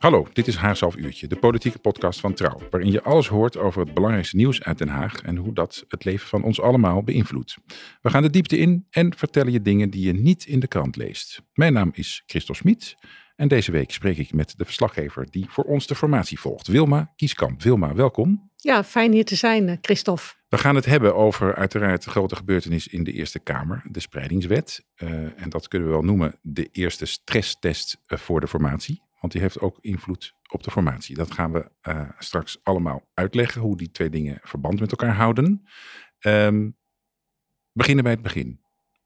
Hallo, 0.00 0.26
dit 0.32 0.46
is 0.46 0.56
Haarzelf 0.56 0.96
Uurtje, 0.96 1.26
de 1.26 1.36
politieke 1.36 1.78
podcast 1.78 2.20
van 2.20 2.34
Trouw, 2.34 2.60
waarin 2.70 2.92
je 2.92 3.02
alles 3.02 3.28
hoort 3.28 3.56
over 3.56 3.80
het 3.80 3.94
belangrijkste 3.94 4.36
nieuws 4.36 4.62
uit 4.62 4.78
Den 4.78 4.88
Haag 4.88 5.22
en 5.22 5.36
hoe 5.36 5.52
dat 5.52 5.84
het 5.88 6.04
leven 6.04 6.28
van 6.28 6.42
ons 6.42 6.60
allemaal 6.60 7.02
beïnvloedt. 7.02 7.56
We 8.02 8.10
gaan 8.10 8.22
de 8.22 8.30
diepte 8.30 8.58
in 8.58 8.86
en 8.90 9.16
vertellen 9.16 9.52
je 9.52 9.62
dingen 9.62 9.90
die 9.90 10.06
je 10.06 10.12
niet 10.12 10.46
in 10.46 10.60
de 10.60 10.66
krant 10.66 10.96
leest. 10.96 11.42
Mijn 11.52 11.72
naam 11.72 11.90
is 11.94 12.22
Christel 12.26 12.54
Smit 12.54 12.96
en 13.36 13.48
deze 13.48 13.72
week 13.72 13.90
spreek 13.90 14.18
ik 14.18 14.32
met 14.32 14.54
de 14.56 14.64
verslaggever 14.64 15.26
die 15.30 15.46
voor 15.48 15.64
ons 15.64 15.86
de 15.86 15.94
formatie 15.94 16.40
volgt, 16.40 16.66
Wilma 16.66 17.12
Kieskamp. 17.16 17.62
Wilma, 17.62 17.94
welkom. 17.94 18.50
Ja, 18.56 18.84
fijn 18.84 19.12
hier 19.12 19.24
te 19.24 19.36
zijn, 19.36 19.68
eh, 19.68 19.76
Christophe. 19.80 20.22
We 20.48 20.58
gaan 20.58 20.74
het 20.74 20.84
hebben 20.84 21.14
over 21.14 21.54
uiteraard 21.54 22.04
de 22.04 22.10
grote 22.10 22.36
gebeurtenis 22.36 22.88
in 22.88 23.04
de 23.04 23.12
Eerste 23.12 23.38
Kamer, 23.38 23.82
de 23.90 24.00
spreidingswet. 24.00 24.84
Uh, 24.96 25.10
en 25.10 25.48
dat 25.48 25.68
kunnen 25.68 25.88
we 25.88 25.94
wel 25.94 26.04
noemen 26.04 26.38
de 26.42 26.68
eerste 26.72 27.06
stresstest 27.06 27.96
uh, 28.08 28.18
voor 28.18 28.40
de 28.40 28.48
formatie. 28.48 29.08
Want 29.20 29.32
die 29.32 29.42
heeft 29.42 29.60
ook 29.60 29.78
invloed 29.80 30.34
op 30.48 30.62
de 30.62 30.70
formatie. 30.70 31.16
Dat 31.16 31.30
gaan 31.30 31.52
we 31.52 31.70
uh, 31.88 32.08
straks 32.18 32.60
allemaal 32.62 33.08
uitleggen, 33.14 33.60
hoe 33.60 33.76
die 33.76 33.90
twee 33.90 34.10
dingen 34.10 34.38
verband 34.42 34.80
met 34.80 34.90
elkaar 34.90 35.14
houden. 35.14 35.66
Um, 36.20 36.76
beginnen 37.72 38.04
bij 38.04 38.12
het 38.12 38.22
begin. 38.22 38.60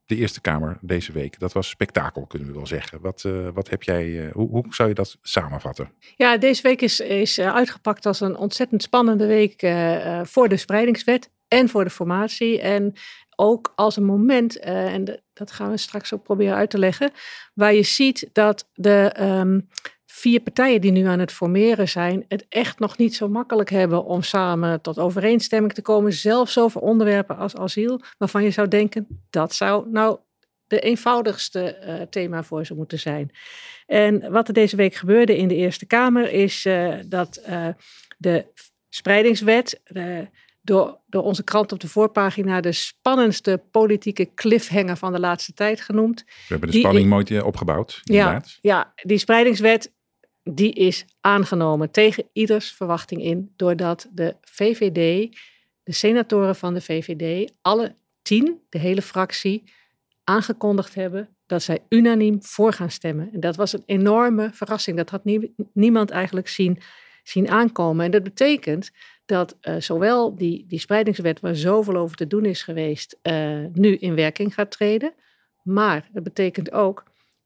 De 0.05 0.15
Eerste 0.15 0.41
Kamer 0.41 0.77
deze 0.81 1.11
week, 1.11 1.39
dat 1.39 1.53
was 1.53 1.69
spektakel, 1.69 2.25
kunnen 2.25 2.47
we 2.47 2.53
wel 2.53 2.67
zeggen. 2.67 3.01
Wat, 3.01 3.23
uh, 3.23 3.49
wat 3.53 3.69
heb 3.69 3.83
jij, 3.83 4.05
uh, 4.05 4.31
hoe, 4.31 4.49
hoe, 4.49 4.65
zou 4.69 4.89
je 4.89 4.95
dat 4.95 5.17
samenvatten? 5.21 5.91
Ja, 6.15 6.37
deze 6.37 6.61
week 6.61 6.81
is, 6.81 6.99
is 6.99 7.39
uitgepakt 7.39 8.05
als 8.05 8.19
een 8.19 8.37
ontzettend 8.37 8.83
spannende 8.83 9.25
week 9.25 9.59
voor 10.27 10.49
de 10.49 10.57
spreidingswet 10.57 11.31
en 11.47 11.69
voor 11.69 11.83
de 11.83 11.89
formatie. 11.89 12.61
En 12.61 12.93
ook 13.35 13.73
als 13.75 13.95
een 13.95 14.05
moment, 14.05 14.59
en 14.59 15.23
dat 15.33 15.51
gaan 15.51 15.69
we 15.69 15.77
straks 15.77 16.13
ook 16.13 16.23
proberen 16.23 16.55
uit 16.55 16.69
te 16.69 16.79
leggen, 16.79 17.11
waar 17.53 17.73
je 17.73 17.83
ziet 17.83 18.29
dat 18.31 18.69
de. 18.73 19.15
Um, 19.19 19.69
vier 20.05 20.39
partijen 20.39 20.81
die 20.81 20.91
nu 20.91 21.05
aan 21.05 21.19
het 21.19 21.31
formeren 21.31 21.89
zijn, 21.89 22.25
het 22.27 22.45
echt 22.49 22.79
nog 22.79 22.97
niet 22.97 23.15
zo 23.15 23.27
makkelijk 23.27 23.69
hebben 23.69 24.05
om 24.05 24.21
samen 24.21 24.81
tot 24.81 24.99
overeenstemming 24.99 25.73
te 25.73 25.81
komen, 25.81 26.13
zelfs 26.13 26.57
over 26.57 26.81
onderwerpen 26.81 27.37
als 27.37 27.55
asiel, 27.55 28.01
waarvan 28.17 28.43
je 28.43 28.51
zou 28.51 28.67
denken, 28.67 29.23
dat 29.29 29.53
zou 29.53 29.89
nou 29.89 30.19
de 30.67 30.79
eenvoudigste 30.79 31.77
uh, 31.87 32.01
thema 32.09 32.43
voor 32.43 32.65
ze 32.65 32.75
moeten 32.75 32.99
zijn. 32.99 33.31
En 33.85 34.31
wat 34.31 34.47
er 34.47 34.53
deze 34.53 34.75
week 34.75 34.93
gebeurde 34.93 35.37
in 35.37 35.47
de 35.47 35.55
Eerste 35.55 35.85
Kamer 35.85 36.31
is 36.31 36.65
uh, 36.65 36.95
dat 37.05 37.41
uh, 37.49 37.67
de 38.17 38.45
spreidingswet 38.89 39.81
door, 40.61 40.99
door 41.07 41.23
onze 41.23 41.43
krant 41.43 41.71
op 41.71 41.79
de 41.79 41.87
voorpagina 41.87 42.61
de 42.61 42.71
spannendste 42.71 43.63
politieke 43.71 44.33
cliffhanger 44.33 44.97
van 44.97 45.11
de 45.11 45.19
laatste 45.19 45.53
tijd 45.53 45.81
genoemd. 45.81 46.23
We 46.25 46.31
hebben 46.47 46.71
de 46.71 46.77
spanning 46.77 47.09
mooi 47.09 47.39
opgebouwd. 47.39 48.01
Inderdaad. 48.03 48.57
Ja, 48.61 48.77
ja, 48.77 48.93
die 49.03 49.17
spreidingswet 49.17 49.93
die 50.49 50.73
is 50.73 51.05
aangenomen 51.21 51.91
tegen 51.91 52.23
ieders 52.33 52.71
verwachting 52.71 53.23
in, 53.23 53.53
doordat 53.55 54.09
de 54.11 54.35
VVD, 54.41 55.35
de 55.83 55.91
senatoren 55.91 56.55
van 56.55 56.73
de 56.73 56.81
VVD, 56.81 57.51
alle 57.61 57.95
tien, 58.21 58.61
de 58.69 58.79
hele 58.79 59.01
fractie, 59.01 59.63
aangekondigd 60.23 60.95
hebben 60.95 61.29
dat 61.45 61.63
zij 61.63 61.79
unaniem 61.89 62.43
voor 62.43 62.73
gaan 62.73 62.91
stemmen. 62.91 63.29
En 63.33 63.39
dat 63.39 63.55
was 63.55 63.73
een 63.73 63.83
enorme 63.85 64.49
verrassing. 64.53 64.97
Dat 64.97 65.09
had 65.09 65.23
nie, 65.23 65.55
niemand 65.73 66.09
eigenlijk 66.09 66.47
zien, 66.47 66.79
zien 67.23 67.49
aankomen. 67.49 68.05
En 68.05 68.11
dat 68.11 68.23
betekent 68.23 68.91
dat 69.25 69.57
uh, 69.61 69.75
zowel 69.79 70.35
die, 70.35 70.65
die 70.67 70.79
spreidingswet, 70.79 71.39
waar 71.39 71.55
zoveel 71.55 71.95
over 71.95 72.17
te 72.17 72.27
doen 72.27 72.45
is 72.45 72.63
geweest, 72.63 73.17
uh, 73.23 73.59
nu 73.73 73.95
in 73.95 74.15
werking 74.15 74.53
gaat 74.53 74.71
treden. 74.71 75.13
Maar 75.63 76.09
dat 76.13 76.23
betekent 76.23 76.71
ook 76.71 77.03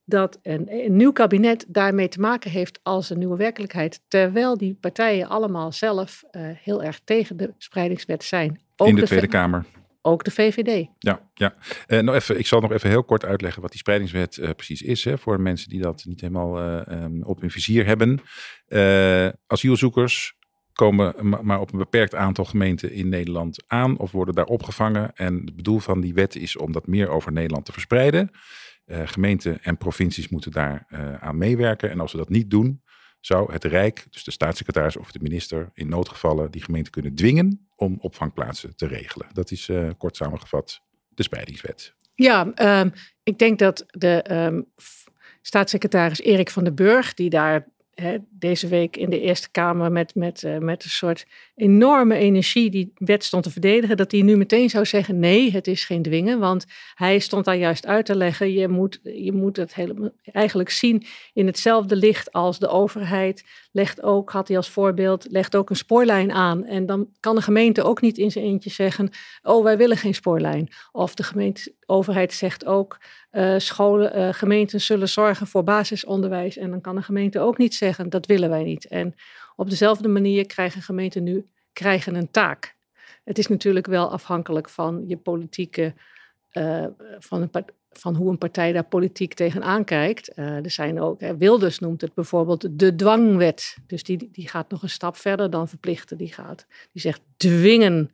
dat 0.09 0.39
een, 0.41 0.65
een, 0.69 0.95
nieuw 0.95 1.11
kabinet 1.11 1.65
daarmee 1.67 2.07
te 2.07 2.19
maken 2.19 2.51
heeft 2.51 2.79
als 2.83 3.09
een 3.09 3.17
nieuwe 3.17 3.37
werkelijkheid. 3.37 4.01
Terwijl 4.07 4.57
die 4.57 4.77
partijen 4.79 5.27
allemaal 5.27 5.71
zelf 5.71 6.23
uh, 6.31 6.41
heel 6.63 6.83
erg 6.83 6.99
tegen 7.03 7.37
de 7.37 7.53
spreidingswet 7.57 8.23
zijn. 8.23 8.61
Ook 8.75 8.87
In 8.87 8.95
de, 8.95 9.01
de 9.01 9.07
Tweede 9.07 9.27
Kamer. 9.27 9.65
Ook 10.01 10.23
de 10.23 10.31
VVD. 10.31 10.87
Ja, 10.97 11.29
ja. 11.33 11.55
Uh, 11.87 11.99
nou 11.99 12.17
even, 12.17 12.39
ik 12.39 12.47
zal 12.47 12.59
nog 12.59 12.71
even 12.71 12.89
heel 12.89 13.03
kort 13.03 13.25
uitleggen 13.25 13.61
wat 13.61 13.71
die 13.71 13.79
spreidingswet 13.79 14.37
uh, 14.37 14.49
precies 14.49 14.81
is. 14.81 15.03
Hè, 15.03 15.17
voor 15.17 15.41
mensen 15.41 15.69
die 15.69 15.81
dat 15.81 16.05
niet 16.05 16.21
helemaal 16.21 16.81
um, 16.91 17.23
op 17.23 17.41
hun 17.41 17.51
vizier 17.51 17.85
hebben. 17.85 18.19
asielzoekers 19.47 20.37
komen 20.73 21.13
maar 21.45 21.59
op 21.59 21.71
een 21.73 21.79
beperkt 21.79 22.15
aantal 22.15 22.45
gemeenten 22.45 22.91
in 22.91 23.09
Nederland 23.09 23.63
aan 23.67 23.97
of 23.97 24.11
worden 24.11 24.35
daar 24.35 24.45
opgevangen. 24.45 25.11
En 25.15 25.41
het 25.45 25.55
bedoel 25.55 25.79
van 25.79 26.01
die 26.01 26.13
wet 26.13 26.35
is 26.35 26.57
om 26.57 26.71
dat 26.71 26.87
meer 26.87 27.09
over 27.09 27.31
Nederland 27.31 27.65
te 27.65 27.71
verspreiden. 27.71 28.31
Uh, 28.89 29.07
gemeenten 29.07 29.63
en 29.63 29.77
provincies 29.77 30.29
moeten 30.29 30.51
daar 30.51 30.85
uh, 30.89 31.13
aan 31.13 31.37
meewerken. 31.37 31.89
En 31.89 31.99
als 31.99 32.11
ze 32.11 32.17
dat 32.17 32.29
niet 32.29 32.49
doen, 32.49 32.81
zou 33.19 33.51
het 33.53 33.63
Rijk, 33.63 34.05
dus 34.09 34.23
de 34.23 34.31
staatssecretaris 34.31 34.97
of 34.97 35.11
de 35.11 35.19
minister, 35.21 35.69
in 35.73 35.89
noodgevallen 35.89 36.51
die 36.51 36.63
gemeente 36.63 36.89
kunnen 36.89 37.15
dwingen 37.15 37.67
om 37.75 37.97
opvangplaatsen 37.99 38.75
te 38.75 38.87
regelen. 38.87 39.27
Dat 39.33 39.51
is 39.51 39.67
uh, 39.67 39.89
kort 39.97 40.15
samengevat 40.15 40.81
de 41.09 41.23
spreidingswet. 41.23 41.93
Ja, 42.15 42.51
um, 42.81 42.91
ik 43.23 43.39
denk 43.39 43.59
dat 43.59 43.85
de 43.87 44.25
um, 44.31 44.65
staatssecretaris 45.41 46.21
Erik 46.21 46.49
van 46.49 46.63
den 46.63 46.75
Burg, 46.75 47.13
die 47.13 47.29
daar 47.29 47.67
deze 48.29 48.67
week 48.67 48.97
in 48.97 49.09
de 49.09 49.19
Eerste 49.19 49.51
Kamer 49.51 49.91
met, 49.91 50.15
met, 50.15 50.43
uh, 50.43 50.57
met 50.57 50.83
een 50.83 50.89
soort 50.89 51.25
enorme 51.55 52.15
energie 52.15 52.69
die 52.69 52.91
wet 52.95 53.23
stond 53.23 53.43
te 53.43 53.51
verdedigen, 53.51 53.97
dat 53.97 54.11
hij 54.11 54.21
nu 54.21 54.37
meteen 54.37 54.69
zou 54.69 54.85
zeggen: 54.85 55.19
nee, 55.19 55.51
het 55.51 55.67
is 55.67 55.85
geen 55.85 56.01
dwingen. 56.01 56.39
Want 56.39 56.65
hij 56.93 57.19
stond 57.19 57.45
daar 57.45 57.57
juist 57.57 57.85
uit 57.85 58.05
te 58.05 58.15
leggen: 58.15 58.51
je 58.51 58.67
moet, 58.67 58.99
je 59.03 59.31
moet 59.31 59.57
het 59.57 59.75
helemaal, 59.75 60.09
eigenlijk 60.23 60.69
zien 60.69 61.05
in 61.33 61.45
hetzelfde 61.45 61.95
licht 61.95 62.31
als 62.31 62.59
de 62.59 62.67
overheid. 62.67 63.43
Legt 63.71 64.01
ook, 64.01 64.31
had 64.31 64.47
hij 64.47 64.57
als 64.57 64.69
voorbeeld, 64.69 65.27
legt 65.29 65.55
ook 65.55 65.69
een 65.69 65.75
spoorlijn 65.75 66.31
aan. 66.31 66.65
En 66.65 66.85
dan 66.85 67.09
kan 67.19 67.35
de 67.35 67.41
gemeente 67.41 67.83
ook 67.83 68.01
niet 68.01 68.17
in 68.17 68.31
zijn 68.31 68.45
eentje 68.45 68.69
zeggen: 68.69 69.09
oh, 69.41 69.63
wij 69.63 69.77
willen 69.77 69.97
geen 69.97 70.15
spoorlijn. 70.15 70.69
Of 70.91 71.15
de 71.15 71.23
gemeente, 71.23 71.73
overheid 71.85 72.33
zegt 72.33 72.65
ook: 72.65 72.97
uh, 73.31 73.57
scholen, 73.57 74.17
uh, 74.17 74.33
gemeenten 74.33 74.81
zullen 74.81 75.09
zorgen 75.09 75.47
voor 75.47 75.63
basisonderwijs. 75.63 76.57
En 76.57 76.69
dan 76.69 76.81
kan 76.81 76.95
de 76.95 77.01
gemeente 77.01 77.39
ook 77.39 77.57
niet 77.57 77.75
zeggen: 77.75 78.09
dat 78.09 78.25
willen 78.25 78.49
wij 78.49 78.63
niet. 78.63 78.87
En 78.87 79.15
op 79.55 79.69
dezelfde 79.69 80.07
manier 80.07 80.45
krijgen 80.45 80.81
gemeenten 80.81 81.23
nu 81.23 81.47
krijgen 81.73 82.15
een 82.15 82.31
taak. 82.31 82.75
Het 83.23 83.37
is 83.37 83.47
natuurlijk 83.47 83.85
wel 83.85 84.11
afhankelijk 84.11 84.69
van 84.69 85.03
je 85.07 85.17
politieke, 85.17 85.93
uh, 86.53 86.85
van, 87.19 87.41
een 87.41 87.65
van 87.89 88.15
hoe 88.15 88.29
een 88.29 88.37
partij 88.37 88.71
daar 88.71 88.83
politiek 88.83 89.33
tegenaan 89.33 89.83
kijkt. 89.83 90.37
Er 90.37 90.71
zijn 90.71 91.01
ook, 91.01 91.19
Wilders 91.37 91.79
noemt 91.79 92.01
het 92.01 92.13
bijvoorbeeld 92.13 92.79
de 92.79 92.95
dwangwet. 92.95 93.77
Dus 93.87 94.03
die, 94.03 94.29
die 94.31 94.47
gaat 94.47 94.69
nog 94.69 94.83
een 94.83 94.89
stap 94.89 95.15
verder 95.15 95.49
dan 95.49 95.67
verplichten. 95.67 96.17
Die, 96.17 96.33
gaat, 96.33 96.65
die 96.91 97.01
zegt 97.01 97.21
dwingen. 97.37 98.11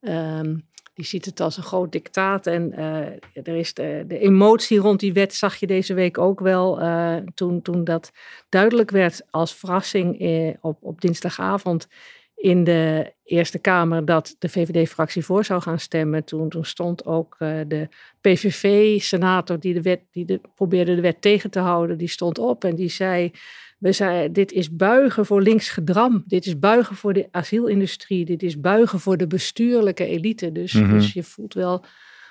Um, 0.00 0.67
die 0.98 1.06
ziet 1.06 1.24
het 1.24 1.40
als 1.40 1.56
een 1.56 1.62
groot 1.62 1.92
dictaat. 1.92 2.46
En 2.46 2.72
uh, 2.78 2.96
er 3.32 3.56
is 3.56 3.74
de, 3.74 4.04
de, 4.06 4.18
emotie 4.18 4.78
rond 4.78 5.00
die 5.00 5.12
wet 5.12 5.34
zag 5.34 5.56
je 5.56 5.66
deze 5.66 5.94
week 5.94 6.18
ook 6.18 6.40
wel. 6.40 6.82
Uh, 6.82 7.16
toen, 7.34 7.62
toen 7.62 7.84
dat 7.84 8.12
duidelijk 8.48 8.90
werd 8.90 9.22
als 9.30 9.54
verrassing 9.54 10.20
eh, 10.20 10.54
op, 10.60 10.78
op 10.80 11.00
dinsdagavond 11.00 11.88
in 12.34 12.64
de 12.64 13.12
Eerste 13.24 13.58
Kamer 13.58 14.04
dat 14.04 14.36
de 14.38 14.48
VVD-fractie 14.48 15.24
voor 15.24 15.44
zou 15.44 15.62
gaan 15.62 15.78
stemmen. 15.78 16.24
Toen, 16.24 16.48
toen 16.48 16.64
stond 16.64 17.06
ook 17.06 17.36
de 17.38 17.88
PVV-senator 18.20 19.60
die, 19.60 19.74
de 19.74 19.82
wet, 19.82 20.00
die 20.10 20.24
de, 20.24 20.40
probeerde 20.54 20.94
de 20.94 21.00
wet 21.00 21.20
tegen 21.22 21.50
te 21.50 21.58
houden, 21.58 21.98
die 21.98 22.08
stond 22.08 22.38
op 22.38 22.64
en 22.64 22.74
die 22.74 22.90
zei 22.90 23.32
we 23.78 23.92
zeiden, 23.92 24.32
dit 24.32 24.52
is 24.52 24.76
buigen 24.76 25.26
voor 25.26 25.42
links 25.42 25.68
gedram. 25.68 26.24
Dit 26.26 26.46
is 26.46 26.58
buigen 26.58 26.96
voor 26.96 27.12
de 27.12 27.28
asielindustrie. 27.30 28.24
Dit 28.24 28.42
is 28.42 28.60
buigen 28.60 29.00
voor 29.00 29.16
de 29.16 29.26
bestuurlijke 29.26 30.06
elite. 30.06 30.52
Dus, 30.52 30.72
mm 30.72 30.82
-hmm. 30.82 30.92
dus 30.92 31.12
je 31.12 31.22
voelt 31.22 31.54
wel 31.54 31.84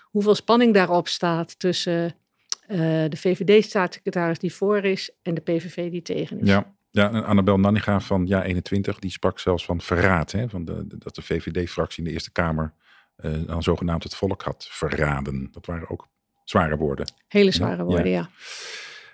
hoeveel 0.04 0.36
spanning 0.36 0.74
daarop 0.74 1.08
staat 1.08 1.60
tussen 1.60 2.16
uh, 2.68 2.78
de 3.10 3.18
VVD-staatssecretaris 3.18 4.40
die 4.40 4.54
voor 4.54 4.84
is 4.84 5.12
en 5.22 5.34
de 5.34 5.42
PVV 5.42 5.92
die 5.92 6.02
tegen 6.02 6.40
is. 6.40 6.48
Ja. 6.48 6.76
Ja, 6.92 7.12
en 7.12 7.26
Annabel 7.26 7.60
Nanninga 7.60 8.00
van 8.00 8.26
Ja 8.26 8.44
21, 8.44 9.00
die 9.00 9.12
sprak 9.12 9.40
zelfs 9.40 9.66
van 9.66 9.82
verraad. 9.82 10.32
Hè, 10.32 10.50
van 10.50 10.66
de, 10.66 10.86
dat 10.88 11.16
de 11.16 11.22
VVD-fractie 11.22 12.00
in 12.00 12.04
de 12.04 12.12
Eerste 12.14 12.32
Kamer 12.32 12.74
uh, 13.18 13.48
dan 13.48 13.64
zogenaamd 13.64 14.04
het 14.04 14.16
volk 14.16 14.42
had 14.42 14.68
verraden. 14.70 15.48
Dat 15.52 15.66
waren 15.66 15.90
ook 15.90 16.08
zware 16.44 16.78
woorden. 16.78 17.14
Hele 17.28 17.52
zware 17.52 17.84
woorden, 17.84 18.10
ja. 18.10 18.20
ja. 18.20 18.30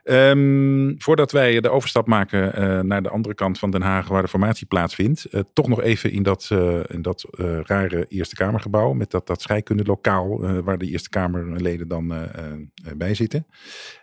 Ehm, 0.04 0.94
voordat 0.98 1.32
wij 1.32 1.60
de 1.60 1.70
overstap 1.70 2.08
maken 2.08 2.62
uh, 2.62 2.80
naar 2.80 3.04
de 3.04 3.10
andere 3.10 3.36
kant 3.36 3.60
van 3.60 3.72
Den 3.72 3.82
Haag, 3.82 4.08
waar 4.08 4.22
de 4.22 4.28
formatie 4.28 4.66
plaatsvindt, 4.66 5.28
uh, 5.32 5.42
toch 5.54 5.68
nog 5.68 5.82
even 5.82 6.12
in 6.12 6.24
dat, 6.24 6.50
uh, 6.54 6.80
in 6.88 7.02
dat 7.02 7.26
rare 7.64 8.06
Eerste 8.08 8.36
Kamergebouw, 8.36 8.94
met 8.94 9.12
dat, 9.12 9.28
dat 9.28 9.42
scheikundelokaal 9.42 10.62
waar 10.64 10.78
de 10.78 10.88
Eerste 10.88 11.10
Kamerleden 11.10 11.88
dan 11.88 12.14
bij 12.98 13.14
zitten. 13.14 13.48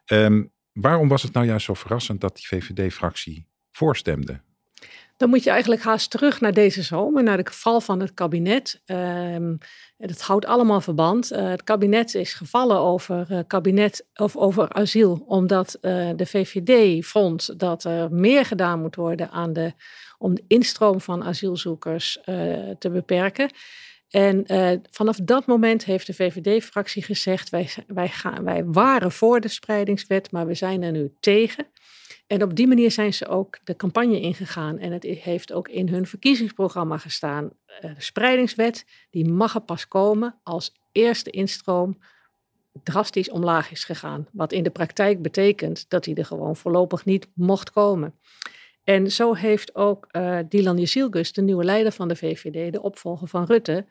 Um, 0.06 0.52
waarom 0.72 1.08
was 1.08 1.22
het 1.22 1.32
nou 1.32 1.46
juist 1.46 1.64
zo 1.66 1.74
verrassend 1.74 2.20
dat 2.20 2.36
die 2.36 2.46
VVD-fractie 2.46 3.46
voorstemde? 3.70 4.40
Dan 5.20 5.28
moet 5.28 5.44
je 5.44 5.50
eigenlijk 5.50 5.82
haast 5.82 6.10
terug 6.10 6.40
naar 6.40 6.52
deze 6.52 6.82
zomer, 6.82 7.22
naar 7.22 7.36
de 7.36 7.50
val 7.50 7.80
van 7.80 8.00
het 8.00 8.14
kabinet. 8.14 8.82
Um, 8.86 9.58
het 9.96 10.22
houdt 10.22 10.46
allemaal 10.46 10.80
verband. 10.80 11.32
Uh, 11.32 11.48
het 11.48 11.64
kabinet 11.64 12.14
is 12.14 12.32
gevallen 12.32 12.78
over, 12.78 13.26
uh, 13.30 13.38
kabinet, 13.46 14.06
of 14.14 14.36
over 14.36 14.72
asiel, 14.72 15.24
omdat 15.26 15.78
uh, 15.80 16.10
de 16.16 16.26
VVD 16.26 17.06
vond 17.06 17.58
dat 17.58 17.84
er 17.84 18.12
meer 18.12 18.44
gedaan 18.44 18.80
moet 18.80 18.96
worden 18.96 19.30
aan 19.30 19.52
de, 19.52 19.72
om 20.18 20.34
de 20.34 20.44
instroom 20.46 21.00
van 21.00 21.24
asielzoekers 21.24 22.18
te 22.78 22.90
beperken. 22.92 23.50
En 24.08 24.44
vanaf 24.90 25.16
dat 25.16 25.46
moment 25.46 25.84
heeft 25.84 26.06
de 26.06 26.14
VVD-fractie 26.14 27.02
gezegd: 27.02 27.50
wij, 27.50 27.70
wij, 27.86 28.08
gaan, 28.08 28.44
wij 28.44 28.64
waren 28.64 29.12
voor 29.12 29.40
de 29.40 29.48
spreidingswet, 29.48 30.30
maar 30.30 30.46
we 30.46 30.54
zijn 30.54 30.82
er 30.82 30.92
nu 30.92 31.12
tegen. 31.20 31.66
En 32.30 32.42
op 32.42 32.56
die 32.56 32.66
manier 32.66 32.90
zijn 32.90 33.14
ze 33.14 33.28
ook 33.28 33.58
de 33.64 33.76
campagne 33.76 34.20
ingegaan. 34.20 34.78
En 34.78 34.92
het 34.92 35.02
heeft 35.02 35.52
ook 35.52 35.68
in 35.68 35.88
hun 35.88 36.06
verkiezingsprogramma 36.06 36.98
gestaan. 36.98 37.50
Eh, 37.66 37.94
de 37.94 38.02
spreidingswet, 38.02 38.84
die 39.10 39.28
mag 39.28 39.54
er 39.54 39.60
pas 39.60 39.88
komen 39.88 40.40
als 40.42 40.74
eerste 40.92 41.30
instroom 41.30 41.98
drastisch 42.82 43.30
omlaag 43.30 43.70
is 43.70 43.84
gegaan. 43.84 44.26
Wat 44.32 44.52
in 44.52 44.62
de 44.62 44.70
praktijk 44.70 45.22
betekent 45.22 45.88
dat 45.88 46.04
hij 46.04 46.14
er 46.14 46.24
gewoon 46.24 46.56
voorlopig 46.56 47.04
niet 47.04 47.28
mocht 47.34 47.70
komen. 47.70 48.14
En 48.84 49.10
zo 49.10 49.34
heeft 49.34 49.74
ook 49.74 50.06
uh, 50.10 50.38
Dylan 50.48 50.78
Jezielgus, 50.78 51.32
de 51.32 51.42
nieuwe 51.42 51.64
leider 51.64 51.92
van 51.92 52.08
de 52.08 52.16
VVD, 52.16 52.72
de 52.72 52.82
opvolger 52.82 53.28
van 53.28 53.44
Rutte, 53.44 53.86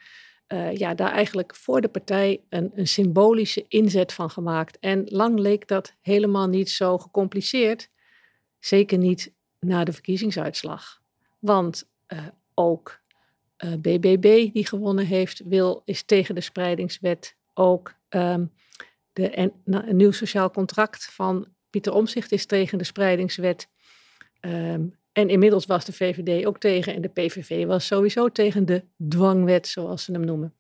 uh, 0.47 0.75
ja, 0.75 0.93
daar 0.93 1.11
eigenlijk 1.11 1.55
voor 1.55 1.81
de 1.81 1.87
partij 1.87 2.41
een, 2.49 2.71
een 2.75 2.87
symbolische 2.87 3.65
inzet 3.67 4.13
van 4.13 4.29
gemaakt. 4.29 4.79
En 4.79 5.03
lang 5.05 5.39
leek 5.39 5.67
dat 5.67 5.95
helemaal 6.01 6.47
niet 6.47 6.69
zo 6.69 6.97
gecompliceerd. 6.97 7.89
Zeker 8.59 8.97
niet 8.97 9.33
na 9.59 9.83
de 9.83 9.93
verkiezingsuitslag. 9.93 11.01
Want 11.39 11.89
uh, 12.07 12.27
ook 12.53 13.01
uh, 13.57 13.73
eh, 13.73 13.79
BBB, 13.79 14.53
die 14.53 14.65
gewonnen 14.65 15.05
heeft, 15.05 15.41
wil, 15.45 15.81
is 15.85 16.03
tegen 16.03 16.35
de 16.35 16.41
spreidingswet. 16.41 17.35
Ook 17.53 17.93
um, 18.09 18.51
de, 19.13 19.29
en, 19.29 19.51
een 19.65 19.95
nieuw 19.95 20.11
sociaal 20.11 20.51
contract 20.51 21.05
van 21.05 21.47
Pieter 21.69 21.93
Omzicht 21.93 22.31
is 22.31 22.45
tegen 22.45 22.77
de 22.77 22.83
spreidingswet. 22.83 23.69
Um, 24.41 24.97
en 25.11 25.29
inmiddels 25.29 25.65
was 25.65 25.85
de 25.85 25.93
VVD 25.93 26.45
ook 26.45 26.59
tegen 26.59 26.93
en 26.93 27.01
de 27.01 27.07
PVV 27.07 27.65
was 27.65 27.85
sowieso 27.85 28.29
tegen 28.29 28.65
de 28.65 28.83
dwangwet, 29.07 29.67
zoals 29.67 30.03
ze 30.03 30.11
hem 30.11 30.25
noemen. 30.25 30.53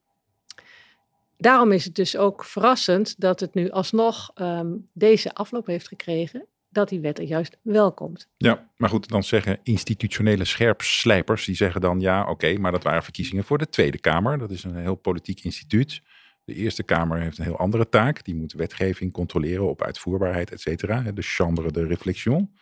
Daarom 1.37 1.71
is 1.71 1.85
het 1.85 1.95
dus 1.95 2.17
ook 2.17 2.43
verrassend 2.43 3.19
dat 3.19 3.39
het 3.39 3.53
nu 3.53 3.69
alsnog 3.69 4.31
um, 4.35 4.89
deze 4.93 5.33
afloop 5.33 5.65
heeft 5.65 5.87
gekregen 5.87 6.47
dat 6.69 6.89
die 6.89 6.99
wet 6.99 7.17
er 7.17 7.25
juist 7.25 7.57
wel 7.61 7.93
komt. 7.93 8.29
Ja, 8.37 8.69
maar 8.77 8.89
goed, 8.89 9.07
dan 9.07 9.23
zeggen 9.23 9.59
institutionele 9.63 10.45
scherpslijpers, 10.45 11.45
die 11.45 11.55
zeggen 11.55 11.81
dan 11.81 11.99
ja, 11.99 12.29
oké, 12.29 12.57
maar 12.57 12.71
dat 12.71 12.83
waren 12.83 13.03
verkiezingen 13.03 13.43
voor 13.43 13.57
de 13.57 13.69
Tweede 13.69 13.99
Kamer. 13.99 14.37
Dat 14.37 14.51
is 14.51 14.63
een 14.63 14.75
heel 14.75 14.95
politiek 14.95 15.43
instituut. 15.43 16.01
De 16.43 16.53
Eerste 16.53 16.83
Kamer 16.83 17.19
heeft 17.19 17.37
een 17.37 17.43
heel 17.43 17.57
andere 17.57 17.89
taak. 17.89 18.23
Die 18.23 18.35
moet 18.35 18.53
wetgeving 18.53 19.13
controleren 19.13 19.69
op 19.69 19.83
uitvoerbaarheid, 19.83 20.51
et 20.51 20.61
cetera. 20.61 21.01
De 21.01 21.21
chambre 21.21 21.71
de 21.71 21.85
réflexion. 21.85 22.57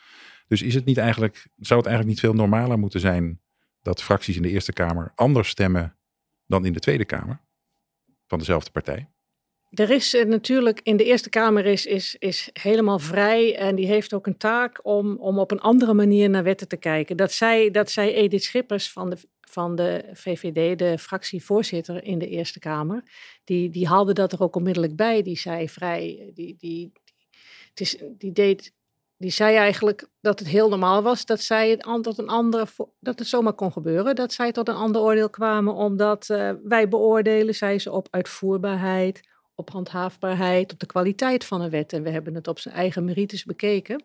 Dus 0.48 0.62
is 0.62 0.74
het 0.74 0.86
niet 0.86 0.98
eigenlijk, 0.98 1.48
zou 1.58 1.80
het 1.80 1.88
eigenlijk 1.88 2.08
niet 2.08 2.20
veel 2.20 2.34
normaler 2.34 2.80
moeten 2.80 3.00
zijn 3.00 3.42
dat 3.82 4.04
fracties 4.04 4.36
in 4.36 4.42
de 4.42 4.50
Eerste 4.50 4.74
Kamer 4.74 5.12
anders 5.16 5.50
stemmen 5.50 5.98
dan 6.46 6.66
in 6.66 6.74
de 6.74 6.80
Tweede 6.80 7.06
Kamer 7.06 7.42
van 8.28 8.40
dezelfde 8.40 8.72
partij? 8.72 9.10
Er 9.80 9.90
is 9.90 10.14
eh, 10.14 10.26
natuurlijk 10.26 10.80
in 10.84 10.98
de 10.98 11.04
Eerste 11.04 11.30
Kamer 11.30 11.66
is, 11.66 11.86
is, 11.86 12.16
is 12.20 12.50
helemaal 12.54 13.00
vrij 13.00 13.58
en 13.58 13.76
die 13.76 13.88
heeft 13.88 14.14
ook 14.14 14.28
een 14.28 14.38
taak 14.38 14.80
om, 14.84 15.18
om 15.18 15.40
op 15.40 15.52
een 15.52 15.60
andere 15.60 15.94
manier 15.94 16.30
naar 16.30 16.44
wetten 16.44 16.68
te 16.68 16.78
kijken. 16.78 17.18
Dat 17.18 17.32
zei, 17.32 17.72
dat 17.72 17.92
zei 17.92 18.12
Edith 18.12 18.44
Schippers 18.44 18.92
van 18.92 19.10
de, 19.10 19.18
van 19.42 19.76
de 19.76 20.10
VVD, 20.14 20.80
de 20.80 20.98
fractievoorzitter 20.98 22.04
in 22.04 22.20
de 22.20 22.28
Eerste 22.28 22.60
Kamer. 22.60 23.04
Die, 23.44 23.70
die 23.70 23.88
haalde 23.88 24.14
dat 24.14 24.34
er 24.34 24.42
ook 24.42 24.56
onmiddellijk 24.56 24.96
bij. 24.96 25.22
Die 25.22 25.38
zei 25.38 25.70
vrij, 25.70 26.32
die, 26.34 26.56
die, 26.58 26.92
het 27.70 27.80
is, 27.80 27.98
die 28.18 28.32
deed 28.32 28.76
die 29.18 29.32
zei 29.32 29.56
eigenlijk 29.56 30.08
dat 30.22 30.40
het 30.40 30.48
heel 30.48 30.70
normaal 30.70 31.02
was 31.02 31.26
dat 31.26 31.42
zij 31.42 31.70
het 31.70 32.04
tot 32.04 32.18
een 32.18 32.28
andere, 32.28 32.68
dat 33.00 33.20
het 33.20 33.28
zomaar 33.28 33.54
kon 33.54 33.72
gebeuren, 33.72 34.16
dat 34.16 34.34
zij 34.34 34.52
tot 34.52 34.68
een 34.68 34.76
ander 34.76 35.02
oordeel 35.02 35.30
kwamen, 35.30 35.74
omdat 35.74 36.30
uh, 36.30 36.52
wij 36.64 36.88
beoordelen, 36.88 37.56
zei 37.56 37.80
ze, 37.80 37.92
op 37.92 38.08
uitvoerbaarheid, 38.12 39.22
op 39.58 39.70
handhaafbaarheid, 39.70 40.74
op 40.74 40.80
de 40.80 40.86
kwaliteit 40.86 41.46
van 41.46 41.62
een 41.62 41.70
wet. 41.70 41.94
En 41.94 42.04
we 42.04 42.10
hebben 42.10 42.36
het 42.36 42.48
op 42.48 42.60
zijn 42.60 42.76
eigen 42.76 43.04
merites 43.04 43.44
bekeken. 43.44 44.04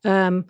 Um, 0.00 0.46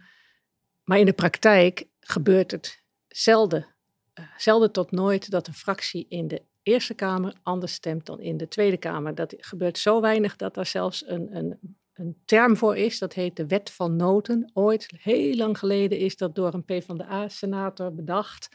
maar 0.85 0.99
in 0.99 1.07
de 1.07 1.13
praktijk 1.13 1.87
gebeurt 2.01 2.51
het 2.51 2.83
zelden, 3.09 3.67
uh, 4.15 4.25
zelden 4.37 4.73
tot 4.73 4.91
nooit 4.91 5.31
dat 5.31 5.47
een 5.47 5.55
fractie 5.55 6.07
in 6.09 6.29
de 6.29 6.43
Eerste 6.63 6.95
Kamer 6.95 7.35
anders 7.43 7.73
stemt 7.73 8.07
dan 8.07 8.21
in 8.21 8.37
de 8.37 8.49
Tweede 8.49 8.77
Kamer. 8.77 9.15
Dat 9.15 9.35
gebeurt 9.39 9.79
zo 9.79 10.01
weinig 10.01 10.37
dat 10.37 10.57
er 10.57 10.67
zelfs 10.67 11.07
een, 11.07 11.37
een, 11.37 11.77
een 11.93 12.17
term 12.25 12.57
voor 12.57 12.77
is. 12.77 12.99
Dat 12.99 13.13
heet 13.13 13.37
de 13.37 13.47
wet 13.47 13.71
van 13.71 13.97
noten. 13.97 14.51
Ooit, 14.53 14.91
heel 14.97 15.35
lang 15.35 15.59
geleden, 15.59 15.99
is 15.99 16.17
dat 16.17 16.35
door 16.35 16.55
een 16.55 16.65
PvdA-senator 16.65 17.95
bedacht 17.95 18.49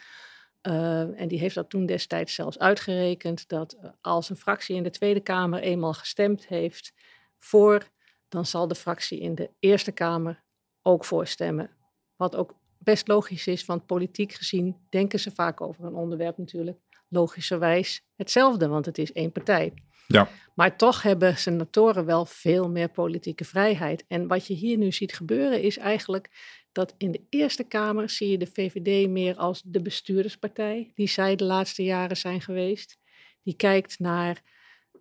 uh, 0.68 1.19
en 1.19 1.27
die 1.27 1.39
heeft 1.39 1.56
dat 1.56 1.69
toen 1.69 1.86
destijds 1.86 2.33
zelfs 2.33 2.60
uitgerekend 2.60 3.48
dat 3.48 3.75
uh, 3.75 3.89
als 4.01 4.30
een 4.30 4.36
fractie 4.36 4.75
in 4.75 4.83
de 4.83 4.89
Tweede 4.89 5.19
Kamer 5.19 5.60
eenmaal 5.60 5.94
gestemd 5.94 6.48
heeft 6.48 6.94
voor, 7.38 7.89
dan 8.30 8.45
zal 8.45 8.68
de 8.68 8.75
fractie 8.75 9.19
in 9.19 9.36
de 9.36 9.50
Eerste 9.60 9.92
Kamer 9.92 10.44
ook 10.81 11.06
voorstemmen. 11.06 11.69
Wat 12.15 12.36
ook 12.36 12.56
best 12.77 13.07
logisch 13.07 13.48
is, 13.48 13.65
want 13.65 13.86
politiek 13.86 14.33
gezien 14.33 14.77
denken 14.89 15.19
ze 15.19 15.31
vaak 15.31 15.62
over 15.62 15.86
een 15.86 15.95
onderwerp 15.95 16.38
natuurlijk 16.38 16.80
logischerwijs 17.07 18.01
hetzelfde, 18.16 18.68
want 18.68 18.86
het 18.86 18.98
is 18.98 19.12
één 19.12 19.31
partij. 19.31 19.74
Ja. 20.08 20.30
Maar 20.56 20.78
toch 20.78 21.02
hebben 21.02 21.38
senatoren 21.38 22.06
wel 22.06 22.26
veel 22.26 22.70
meer 22.70 22.90
politieke 22.90 23.46
vrijheid. 23.46 24.06
En 24.08 24.28
wat 24.28 24.48
je 24.48 24.54
hier 24.54 24.78
nu 24.78 24.92
ziet 24.92 25.14
gebeuren 25.14 25.62
is 25.62 25.78
eigenlijk 25.78 26.30
dat 26.72 26.96
in 26.98 27.12
de 27.12 27.22
Eerste 27.30 27.64
Kamer 27.64 28.10
zie 28.10 28.30
je 28.30 28.38
de 28.38 28.48
VVD 28.54 29.10
meer 29.10 29.36
als 29.36 29.62
de 29.66 29.82
bestuurderspartij, 29.82 30.92
die 30.96 31.08
zij 31.08 31.36
de 31.36 31.44
laatste 31.44 31.84
jaren 31.84 32.18
zijn 32.18 32.42
geweest. 32.42 32.98
Die 33.44 33.56
kijkt 33.56 34.00
naar 34.00 34.42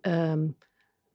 um, 0.01 0.57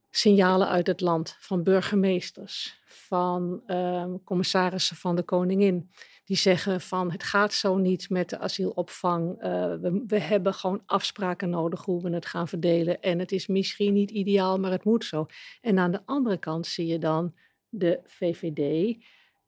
signalen 0.09 0.67
uit 0.67 0.87
het 0.87 1.01
land 1.01 1.35
van 1.39 1.63
burgemeesters, 1.63 2.81
van 2.85 3.61
um, 3.67 4.23
commissarissen 4.23 4.95
van 4.95 5.15
de 5.15 5.23
koningin. 5.23 5.91
Die 6.29 6.37
zeggen 6.37 6.81
van 6.81 7.11
het 7.11 7.23
gaat 7.23 7.53
zo 7.53 7.77
niet 7.77 8.09
met 8.09 8.29
de 8.29 8.39
asielopvang. 8.39 9.43
Uh, 9.43 9.43
we, 9.75 10.03
we, 10.07 10.19
hebben 10.19 10.53
gewoon 10.53 10.81
afspraken 10.85 11.49
nodig 11.49 11.85
hoe 11.85 12.01
we 12.01 12.09
het 12.09 12.25
gaan 12.25 12.47
verdelen. 12.47 13.01
En 13.01 13.19
het 13.19 13.31
is 13.31 13.47
misschien 13.47 13.93
niet 13.93 14.11
ideaal, 14.11 14.59
maar 14.59 14.71
het 14.71 14.83
moet 14.83 15.05
zo. 15.05 15.25
En 15.61 15.79
aan 15.79 15.91
de 15.91 16.01
andere 16.05 16.37
kant 16.37 16.67
zie 16.67 16.87
je 16.87 16.99
dan 16.99 17.35
de 17.69 17.99
VVD 18.03 18.95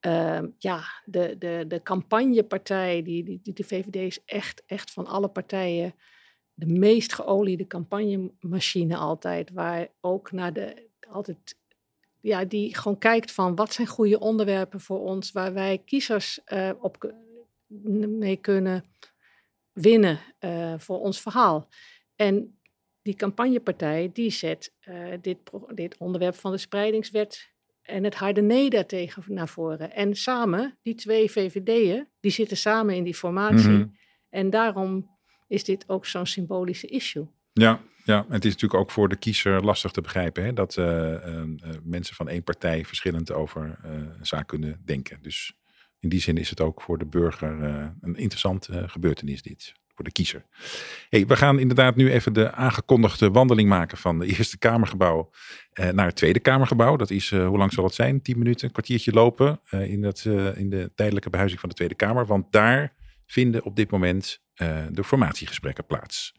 uh, 0.06 0.40
ja, 0.58 0.84
de, 1.06 1.36
de, 1.38 1.66
de 1.68 1.82
campagnepartij, 1.84 3.04
die, 3.04 3.24
die, 3.24 3.40
die, 3.44 3.54
de 3.54 3.64
VVD 3.64 3.96
is 3.96 4.24
echt, 4.26 4.64
echt 4.66 4.92
van 4.92 5.08
alle 5.08 5.28
partijen 5.28 5.96
de 6.54 6.68
meest 6.68 7.14
geoliede 7.14 7.68
campagnemachine 7.68 8.98
altijd. 8.98 9.52
Waar 9.52 9.88
ook 10.00 10.32
naar 10.32 10.54
de, 10.54 10.90
altijd, 11.10 11.60
ja, 12.22 12.46
die 12.46 12.76
gewoon 12.76 12.98
kijkt 12.98 13.32
van 13.32 13.56
wat 13.56 13.74
zijn 13.74 13.88
goede 13.88 14.20
onderwerpen 14.20 14.80
voor 14.80 15.00
ons, 15.00 15.32
waar 15.32 15.54
wij 15.54 15.82
kiezers 15.86 16.40
uh, 16.48 16.70
op 16.80 17.14
mee 18.08 18.36
kunnen 18.36 18.86
winnen 19.72 20.20
uh, 20.40 20.74
voor 20.78 21.00
ons 21.00 21.22
verhaal. 21.22 21.70
En 22.16 22.60
die 23.02 23.16
campagnepartij 23.16 24.10
die 24.14 24.30
zet 24.30 24.74
uh, 24.88 25.14
dit, 25.22 25.38
dit 25.74 25.98
onderwerp 25.98 26.36
van 26.36 26.52
de 26.52 26.58
spreidingswet 26.58 27.50
en 27.82 28.04
het 28.04 28.16
harde 28.16 28.42
nee 28.42 28.70
daartegen 28.70 29.24
naar 29.28 29.48
voren. 29.48 29.92
En 29.92 30.16
samen, 30.16 30.78
die 30.82 30.96
twee 30.96 31.32
VVD'en, 31.32 32.08
die 32.20 32.32
zitten 32.32 32.58
samen 32.58 32.96
in 32.96 33.04
die 33.04 33.16
formatie. 33.16 33.70
Mhm. 33.70 33.88
En 34.30 34.50
daarom 34.50 35.18
is 35.48 35.64
dit 35.64 35.90
ook 35.90 36.06
zo'n 36.06 36.26
symbolische 36.26 36.88
issue. 36.88 37.28
Ja, 37.54 37.82
ja, 38.04 38.26
het 38.30 38.46
is 38.46 38.52
natuurlijk 38.52 38.82
ook 38.82 38.92
voor 38.92 39.10
de 39.10 39.16
kiezer 39.16 39.64
lastig 39.64 39.92
te 39.92 40.02
begrijpen 40.02 40.44
hè, 40.44 40.54
dat 40.54 40.78
uh, 40.78 40.86
uh, 40.86 41.42
mensen 41.84 42.16
van 42.16 42.30
één 42.30 42.44
partij 42.44 42.86
verschillend 42.86 43.32
over 43.32 43.80
een 43.82 44.26
zaak 44.26 44.48
kunnen 44.48 44.82
denken. 44.86 45.18
Dus 45.22 45.54
in 46.00 46.10
die 46.10 46.22
zin 46.22 46.38
is 46.38 46.50
het 46.50 46.62
ook 46.62 46.82
voor 46.82 46.98
de 46.98 47.06
burger 47.06 47.64
een 48.02 48.16
interessante 48.16 48.84
gebeurtenis 48.88 49.42
dit. 49.42 49.74
voor 49.96 50.04
de 50.04 50.12
kiezer. 50.12 50.46
Hey, 51.10 51.26
we 51.26 51.36
gaan 51.36 51.60
inderdaad 51.60 51.96
nu 51.96 52.12
even 52.12 52.34
de 52.34 52.52
aangekondigde 52.52 53.32
wandeling 53.32 53.70
maken 53.70 53.98
van 53.98 54.20
de 54.20 54.26
Eerste 54.38 54.58
Kamergebouw 54.58 55.32
uh, 55.74 55.90
naar 55.90 56.06
het 56.06 56.16
Tweede 56.16 56.40
Kamergebouw. 56.40 56.96
Dat 56.96 57.10
is, 57.10 57.30
hoe 57.30 57.58
lang 57.58 57.74
zal 57.74 57.84
het 57.84 57.94
zijn? 57.94 58.22
10 58.22 58.38
minuten, 58.38 58.66
een 58.66 58.74
kwartiertje 58.74 59.12
lopen 59.12 59.62
in, 59.70 60.02
dat, 60.02 60.26
in 60.56 60.70
de 60.70 60.92
tijdelijke 60.96 61.30
behuizing 61.30 61.60
van 61.60 61.70
de 61.70 61.76
Tweede 61.76 61.96
Kamer. 61.96 62.26
Want 62.26 62.52
daar 62.52 62.94
vinden 63.26 63.64
op 63.64 63.76
dit 63.76 63.92
moment 63.92 64.42
de 64.92 65.04
formatiegesprekken 65.04 65.86
plaats. 65.86 66.34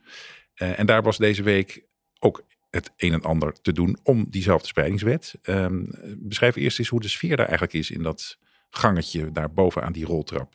En 0.55 0.87
daar 0.87 1.03
was 1.03 1.19
deze 1.19 1.43
week 1.43 1.85
ook 2.19 2.43
het 2.71 2.93
een 2.97 3.13
en 3.13 3.23
ander 3.23 3.61
te 3.61 3.73
doen 3.73 3.99
om 4.03 4.27
diezelfde 4.29 4.67
spreidingswet. 4.67 5.35
Um, 5.43 5.91
beschrijf 6.19 6.57
eerst 6.57 6.79
eens 6.79 6.89
hoe 6.89 7.01
de 7.01 7.09
sfeer 7.09 7.37
daar 7.37 7.47
eigenlijk 7.47 7.79
is 7.79 7.91
in 7.91 8.03
dat 8.03 8.39
gangetje 8.71 9.33
daar 9.33 9.53
boven 9.53 9.83
aan 9.83 9.93
die 9.93 10.05
roltrap. 10.05 10.55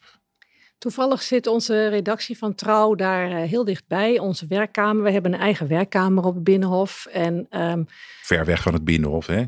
Toevallig 0.78 1.22
zit 1.22 1.48
onze 1.48 1.88
redactie 1.88 2.38
van 2.38 2.56
Trouw 2.56 2.96
daar 2.96 3.32
uh, 3.32 3.50
heel 3.50 3.64
dichtbij, 3.64 4.20
onze 4.20 4.46
werkkamer. 4.48 5.04
We 5.04 5.12
hebben 5.12 5.34
een 5.34 5.40
eigen 5.40 5.68
werkkamer 5.68 6.24
op 6.24 6.34
het 6.36 6.44
Binnenhof. 6.44 7.06
En, 7.06 7.48
um, 7.62 7.86
Ver 8.22 8.46
weg 8.46 8.62
van 8.62 8.74
het 8.74 8.84
Binnenhof, 8.84 9.26
hè? 9.26 9.44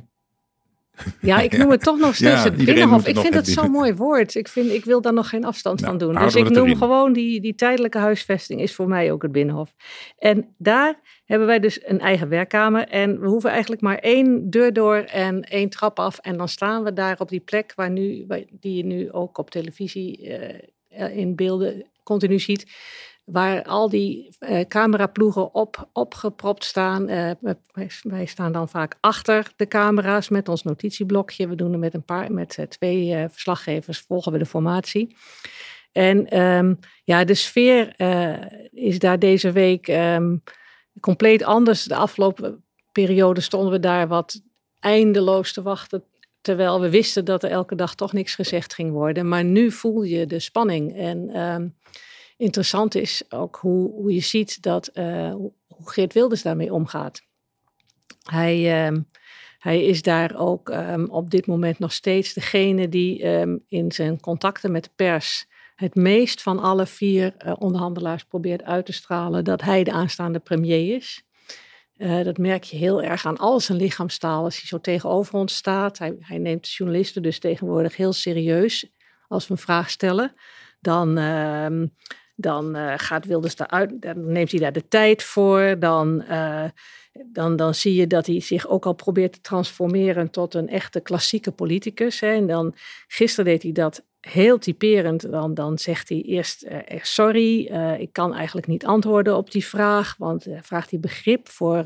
Ja, 1.22 1.40
ik 1.40 1.58
noem 1.58 1.72
het 1.72 1.84
toch 1.84 2.00
nog 2.00 2.16
steeds 2.22 2.44
het 2.44 2.56
Binnenhof. 2.56 3.08
Ik 3.08 3.18
vind 3.18 3.34
het 3.34 3.48
zo'n 3.48 3.72
mooi 3.72 3.94
woord. 3.94 4.36
Ik, 4.36 4.48
vind, 4.48 4.72
ik 4.72 4.86
wil 4.86 5.02
daar 5.02 5.14
nog 5.14 5.30
geen 5.30 5.46
afstand 5.46 5.80
nou, 5.80 5.98
van 5.98 6.08
doen. 6.08 6.24
Dus 6.24 6.36
ik 6.36 6.50
noem 6.50 6.76
gewoon 6.76 7.14
die, 7.14 7.42
die 7.42 7.56
tijdelijke 7.56 7.98
huisvesting 7.98 8.62
is 8.62 8.76
voor 8.76 8.88
mij 8.88 9.12
ook 9.12 9.22
het 9.22 9.32
Binnenhof. 9.32 9.74
En 10.18 10.56
daar 10.58 11.00
hebben 11.26 11.48
wij 11.48 11.60
dus 11.60 11.80
een 11.86 12.00
eigen 12.00 12.30
werkkamer. 12.30 12.88
En 12.88 13.20
we 13.20 13.28
hoeven 13.28 13.50
eigenlijk 13.50 13.82
maar 13.82 13.98
één 13.98 14.50
deur 14.50 14.74
door 14.74 14.96
en 14.98 15.42
één 15.44 15.70
trap 15.70 16.00
af. 16.00 16.18
En 16.18 16.38
dan 16.38 16.48
staan 16.48 16.84
we 16.84 16.94
daar 16.94 17.20
op 17.20 17.30
die 17.30 17.40
plek 17.40 17.74
waar 17.76 17.92
nu, 17.92 18.26
die 18.52 18.76
je 18.76 18.86
nu 18.86 19.12
ook 19.12 19.38
op 19.38 19.50
televisie 19.50 20.28
uh, 20.90 21.18
in 21.18 21.36
beelden 21.36 21.86
continu 22.04 22.40
ziet 22.40 22.66
waar 23.32 23.64
al 23.64 23.90
die 23.90 24.36
uh, 24.40 24.60
cameraploegen 24.68 25.54
op, 25.54 25.90
opgepropt 25.94 26.64
staan. 26.64 27.10
Uh, 27.10 27.32
wij, 28.04 28.26
staan 28.26 28.52
dan 28.52 28.70
vaak 28.70 28.96
achter 29.00 29.52
de 29.56 29.68
camera's 29.68 30.30
met 30.30 30.50
ons 30.50 30.64
notitieblokje. 30.64 31.48
We 31.48 31.56
doen 31.56 31.72
het 31.72 31.80
met 31.80 31.94
een 31.94 32.06
paar, 32.06 32.32
met 32.32 32.58
uh, 32.58 32.66
twee 32.66 33.28
verslaggevers, 33.30 34.00
volgen 34.00 34.32
we 34.32 34.38
de 34.38 34.46
formatie. 34.46 35.16
En 35.92 36.40
um, 36.40 36.80
ja, 37.04 37.24
de 37.24 37.34
sfeer 37.34 37.94
is 38.72 39.00
daar 39.00 39.20
deze 39.20 39.52
week 39.52 39.88
um, 39.88 40.44
compleet 41.00 41.44
anders. 41.44 41.84
De 41.84 41.96
afgelopen 41.96 42.64
periode 42.92 43.42
stonden 43.42 43.72
we 43.72 43.80
daar 43.80 44.08
wat 44.08 44.42
eindeloos 44.80 45.54
te 45.54 45.62
wachten. 45.62 46.04
Terwijl 46.42 46.82
we 46.82 46.90
wisten 46.90 47.26
dat 47.26 47.44
er 47.44 47.50
elke 47.50 47.76
dag 47.76 47.96
toch 47.96 48.14
niks 48.14 48.36
gezegd 48.36 48.74
ging 48.74 48.92
worden. 48.92 49.28
Maar 49.28 49.44
nu 49.44 49.72
voel 49.72 50.02
je 50.04 50.26
de 50.26 50.40
spanning. 50.40 50.98
En 50.98 51.40
um, 51.40 51.76
interessant 52.40 52.96
is 52.96 53.24
ook 53.30 53.56
hoe, 53.56 53.92
hoe 53.92 54.14
je 54.14 54.20
ziet 54.20 54.62
dat, 54.62 54.90
uh, 54.94 55.34
hoe 55.68 55.90
Geert 55.90 56.14
Wilders 56.14 56.42
daarmee 56.42 56.74
omgaat. 56.74 57.22
Hij, 58.24 58.86
um, 58.88 59.08
hij 59.60 59.84
is 59.84 60.02
daar 60.02 60.36
ook 60.38 60.70
um, 60.70 61.10
op 61.10 61.30
dit 61.30 61.48
moment 61.48 61.80
nog 61.80 61.94
steeds 61.94 62.34
degene 62.34 62.90
die 62.90 63.28
um, 63.28 63.64
in 63.68 63.92
zijn 63.92 64.20
contacten 64.20 64.72
met 64.72 64.84
de 64.84 64.90
pers 64.96 65.48
het 65.76 65.96
meest 65.96 66.42
van 66.42 66.60
alle 66.60 66.86
vier 66.86 67.34
uh, 67.46 67.54
onderhandelaars 67.58 68.24
probeert 68.24 68.64
uit 68.64 68.86
te 68.86 68.94
stralen 68.94 69.44
dat 69.44 69.62
hij 69.62 69.84
de 69.84 69.92
aanstaande 69.92 70.40
premier 70.40 70.96
is. 70.96 71.24
Uh, 71.98 72.24
dat 72.24 72.38
merk 72.38 72.64
je 72.64 72.78
heel 72.78 73.04
erg 73.04 73.26
aan 73.26 73.38
al 73.38 73.60
zijn 73.60 73.78
lichaamstaal 73.78 74.44
als 74.44 74.58
hij 74.58 74.68
zo 74.68 74.80
tegenover 74.80 75.34
ons 75.34 75.56
staat. 75.56 75.98
Hij, 75.98 76.16
hij 76.20 76.38
neemt 76.38 76.72
journalisten 76.72 77.22
dus 77.22 77.40
tegenwoordig 77.40 77.96
heel 77.96 78.14
serieus 78.14 78.92
als 79.28 79.48
we 79.48 79.54
een 79.54 79.60
vraag 79.60 79.90
stellen. 79.90 80.34
Dan, 80.80 81.18
dan 82.40 82.78
uh, 82.78 82.94
gaat 82.98 83.26
Wilders 83.26 83.56
daaruit, 83.56 84.02
dan 84.02 84.32
neemt 84.32 84.52
hij 84.52 84.60
daar 84.60 84.72
de 84.72 84.88
tijd 84.88 85.24
voor. 85.24 85.76
Dan, 85.80 86.24
uh, 86.30 86.64
dan, 87.26 87.56
dan 87.56 87.76
zie 87.76 87.94
je 87.94 88.08
dat 88.08 88.26
hij 88.26 88.40
zich 88.40 88.68
ook 88.68 88.86
al 88.86 88.94
probeert 88.94 89.34
te 89.34 89.42
transformeren 89.42 90.30
tot 90.30 90.54
een 90.54 90.70
echte 90.70 91.00
klassieke 91.00 91.52
politicus. 91.52 92.20
Hè. 92.20 92.28
En 92.28 92.48
dan, 92.48 92.76
gisteren 93.08 93.46
deed 93.46 93.64
hij 93.64 93.72
dat 93.72 94.06
heel 94.20 94.58
typerend. 94.58 95.32
Dan, 95.32 95.54
dan 95.54 95.78
zegt 95.78 96.10
hij 96.10 96.22
eerst 96.22 96.64
uh, 96.64 96.78
sorry, 97.02 97.66
ik 98.00 98.14
kan 98.14 98.34
eigenlijk 98.34 98.68
niet 98.68 98.86
antwoorden 98.86 99.36
op 99.36 99.52
die 99.52 99.66
vraag. 99.66 100.16
Want 100.18 100.48
vraagt 100.62 100.90
hij 100.90 101.00
begrip 101.00 101.50
voor 101.50 101.78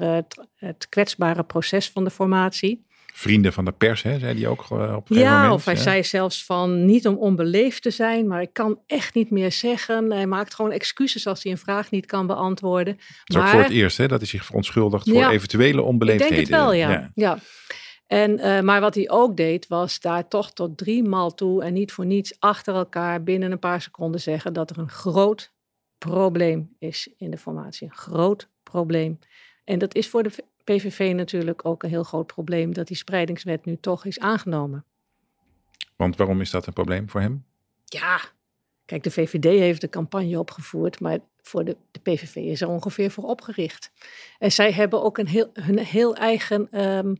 het 0.55 0.89
kwetsbare 0.89 1.43
proces 1.43 1.89
van 1.89 2.03
de 2.03 2.09
formatie 2.09 2.85
vrienden 3.13 3.53
van 3.53 3.65
de 3.65 3.71
pers, 3.71 4.01
hè, 4.01 4.19
zei 4.19 4.39
hij 4.39 4.47
ook 4.47 4.65
uh, 4.71 4.95
op 4.95 5.09
een 5.09 5.17
ja, 5.17 5.35
moment. 5.35 5.53
of 5.53 5.65
hij 5.65 5.75
zei 5.75 6.03
zelfs 6.03 6.45
van 6.45 6.85
niet 6.85 7.07
om 7.07 7.15
onbeleefd 7.15 7.81
te 7.81 7.91
zijn, 7.91 8.27
maar 8.27 8.41
ik 8.41 8.53
kan 8.53 8.79
echt 8.87 9.13
niet 9.13 9.29
meer 9.29 9.51
zeggen. 9.51 10.11
Hij 10.11 10.27
maakt 10.27 10.53
gewoon 10.53 10.71
excuses 10.71 11.27
als 11.27 11.43
hij 11.43 11.51
een 11.51 11.57
vraag 11.57 11.91
niet 11.91 12.05
kan 12.05 12.27
beantwoorden. 12.27 12.97
Is 13.25 13.35
maar, 13.35 13.43
ook 13.43 13.49
voor 13.49 13.61
het 13.61 13.71
eerst 13.71 13.97
hè, 13.97 14.07
dat 14.07 14.19
hij 14.19 14.27
zich 14.27 14.45
verontschuldigt 14.45 15.09
voor 15.09 15.29
eventuele 15.29 15.81
onbeleefdheden. 15.81 16.39
Ik 16.39 16.47
denk 16.47 16.59
het 16.59 16.65
wel, 16.65 16.73
ja. 16.73 16.89
ja. 16.89 17.11
ja. 17.15 17.39
En, 18.07 18.39
uh, 18.39 18.61
maar 18.61 18.81
wat 18.81 18.95
hij 18.95 19.09
ook 19.09 19.37
deed, 19.37 19.67
was 19.67 19.99
daar 19.99 20.27
toch 20.27 20.51
tot 20.51 20.77
drie 20.77 21.03
maal 21.03 21.33
toe 21.33 21.63
en 21.63 21.73
niet 21.73 21.91
voor 21.91 22.05
niets 22.05 22.35
achter 22.39 22.75
elkaar 22.75 23.23
binnen 23.23 23.51
een 23.51 23.59
paar 23.59 23.81
seconden 23.81 24.21
zeggen 24.21 24.53
dat 24.53 24.69
er 24.69 24.77
een 24.77 24.89
groot 24.89 25.53
probleem 25.97 26.75
is 26.79 27.09
in 27.17 27.31
de 27.31 27.37
formatie. 27.37 27.87
Een 27.87 27.95
groot 27.95 28.49
probleem. 28.63 29.19
En 29.63 29.79
dat 29.79 29.95
is 29.95 30.09
voor 30.09 30.23
de 30.23 30.31
PVV 30.63 31.13
natuurlijk 31.15 31.65
ook 31.65 31.83
een 31.83 31.89
heel 31.89 32.03
groot 32.03 32.27
probleem 32.27 32.73
dat 32.73 32.87
die 32.87 32.97
spreidingswet 32.97 33.65
nu 33.65 33.77
toch 33.79 34.05
is 34.05 34.19
aangenomen. 34.19 34.85
Want 35.95 36.15
waarom 36.15 36.41
is 36.41 36.51
dat 36.51 36.67
een 36.67 36.73
probleem 36.73 37.09
voor 37.09 37.21
hem? 37.21 37.45
Ja, 37.85 38.21
kijk, 38.85 39.03
de 39.03 39.11
VVD 39.11 39.43
heeft 39.43 39.81
de 39.81 39.89
campagne 39.89 40.39
opgevoerd, 40.39 40.99
maar 40.99 41.19
voor 41.41 41.65
de, 41.65 41.77
de 41.91 41.99
PVV 41.99 42.35
is 42.35 42.61
er 42.61 42.67
ongeveer 42.67 43.11
voor 43.11 43.23
opgericht. 43.23 43.91
En 44.37 44.51
zij 44.51 44.71
hebben 44.71 45.03
ook 45.03 45.17
een 45.17 45.27
heel, 45.27 45.49
hun 45.53 45.79
heel 45.79 46.15
eigen 46.15 46.81
um, 46.81 47.17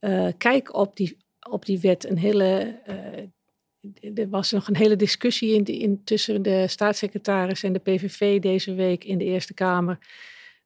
uh, 0.00 0.28
kijk 0.38 0.74
op 0.74 0.96
die, 0.96 1.16
op 1.50 1.64
die 1.64 1.80
wet. 1.80 2.08
Een 2.08 2.18
hele, 2.18 2.80
uh, 2.88 4.18
er 4.18 4.28
was 4.28 4.50
nog 4.50 4.68
een 4.68 4.76
hele 4.76 4.96
discussie 4.96 5.54
in, 5.54 5.64
in, 5.64 6.04
tussen 6.04 6.42
de 6.42 6.68
staatssecretaris 6.68 7.62
en 7.62 7.72
de 7.72 7.78
PVV 7.78 8.40
deze 8.40 8.74
week 8.74 9.04
in 9.04 9.18
de 9.18 9.24
Eerste 9.24 9.54
Kamer 9.54 9.98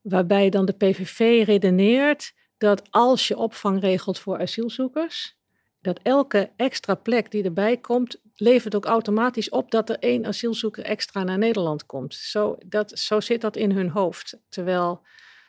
waarbij 0.03 0.51
dan 0.51 0.65
de 0.65 0.73
PVV 0.73 1.43
redeneert 1.47 2.33
dat 2.59 2.83
als 2.91 3.29
je 3.29 3.37
opvang 3.37 3.81
regelt 3.81 4.19
voor 4.19 4.41
asielzoekers, 4.41 5.37
dat 5.81 6.01
elke 6.03 6.51
extra 6.57 6.95
plek 6.95 7.31
die 7.31 7.45
erbij 7.45 7.77
komt, 7.77 8.21
levert 8.35 8.75
ook 8.75 8.85
automatisch 8.85 9.49
op 9.49 9.71
dat 9.71 9.91
er 9.91 9.99
één 9.99 10.27
asielzoeker 10.27 10.85
extra 10.85 11.23
naar 11.23 11.39
Nederland 11.39 11.87
komt. 11.87 12.15
Zo, 12.15 12.57
dat, 12.67 12.99
zo 12.99 13.21
zit 13.21 13.41
dat 13.41 13.57
in 13.57 13.71
hun 13.71 13.89
hoofd. 13.89 14.39
Terwijl 14.49 15.01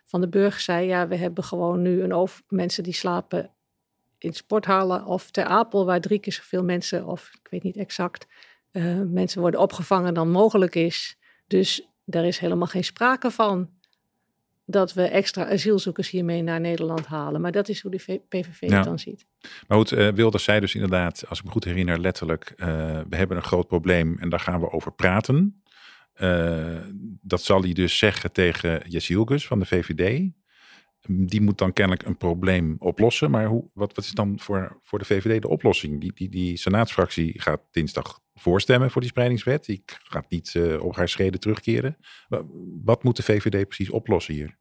Van 0.06 0.22
de 0.22 0.30
Burg 0.30 0.60
zei, 0.60 0.88
ja, 0.88 1.08
we 1.08 1.16
hebben 1.16 1.44
gewoon 1.44 1.82
nu 1.82 2.02
een 2.02 2.14
over, 2.14 2.44
mensen 2.48 2.84
die 2.84 2.94
slapen 2.94 3.52
in 4.18 4.34
sporthallen 4.34 5.06
of 5.06 5.32
ter 5.32 5.46
Apel, 5.46 5.86
waar 5.86 6.02
drie 6.02 6.20
keer 6.20 6.34
zoveel 6.34 6.64
mensen, 6.64 7.06
of 7.06 7.30
ik 7.34 7.48
weet 7.50 7.64
niet 7.64 7.78
exact, 7.78 8.28
uh, 8.72 9.02
mensen 9.02 9.42
worden 9.42 9.60
opgevangen 9.60 10.14
dan 10.14 10.32
mogelijk 10.32 10.76
is. 10.76 11.18
Dus 11.48 11.88
daar 12.06 12.26
is 12.26 12.38
helemaal 12.38 12.68
geen 12.68 12.84
sprake 12.84 13.32
van 13.32 13.70
dat 14.66 14.94
we 14.94 15.04
extra 15.04 15.50
asielzoekers 15.50 16.10
hiermee 16.10 16.42
naar 16.42 16.60
Nederland 16.60 17.06
halen. 17.06 17.42
Maar 17.42 17.52
dat 17.52 17.70
is 17.70 17.82
hoe 17.82 17.92
de 17.92 18.22
PVV 18.30 18.62
ja. 18.62 18.76
het 18.76 18.84
dan 18.84 19.00
ziet. 19.00 19.26
Maar 19.68 19.78
goed, 19.78 19.92
uh, 19.92 20.08
Wilders 20.10 20.44
zei 20.44 20.60
dus 20.60 20.74
inderdaad, 20.76 21.26
als 21.30 21.40
ik 21.40 21.46
me 21.46 21.52
goed 21.52 21.64
herinner, 21.64 22.00
letterlijk... 22.00 22.54
Uh, 22.58 22.68
we 23.10 23.16
hebben 23.16 23.38
een 23.38 23.44
groot 23.44 23.68
probleem 23.68 24.18
en 24.20 24.30
daar 24.30 24.40
gaan 24.40 24.60
we 24.60 24.72
over 24.72 24.94
praten. 24.94 25.64
Uh, 26.22 26.78
dat 27.22 27.42
zal 27.42 27.62
hij 27.62 27.74
dus 27.74 27.98
zeggen 27.98 28.32
tegen 28.32 28.82
Jessielgus 28.88 29.48
van 29.48 29.60
de 29.60 29.66
VVD. 29.66 30.32
Die 31.08 31.42
moet 31.42 31.58
dan 31.58 31.74
kennelijk 31.74 32.06
een 32.06 32.18
probleem 32.18 32.76
oplossen. 32.80 33.32
Maar 33.32 33.46
hoe, 33.46 33.70
wat, 33.74 33.96
wat 33.96 34.06
is 34.06 34.12
dan 34.12 34.40
voor, 34.40 34.80
voor 34.82 35.00
de 35.00 35.06
VVD 35.06 35.42
de 35.42 35.48
oplossing? 35.48 36.02
Die, 36.02 36.12
die, 36.14 36.30
die 36.30 36.58
senaatsfractie 36.58 37.42
gaat 37.42 37.62
dinsdag 37.72 38.20
voorstemmen 38.36 38.92
voor 38.92 39.02
die 39.02 39.10
spreidingswet. 39.10 39.66
Die 39.66 39.84
gaat 39.86 40.30
niet 40.30 40.54
uh, 40.54 40.84
op 40.84 40.96
haar 40.96 41.10
schreden 41.10 41.40
terugkeren. 41.40 41.98
Wat 42.84 43.04
moet 43.04 43.16
de 43.16 43.24
VVD 43.24 43.68
precies 43.68 43.90
oplossen 43.90 44.34
hier? 44.34 44.58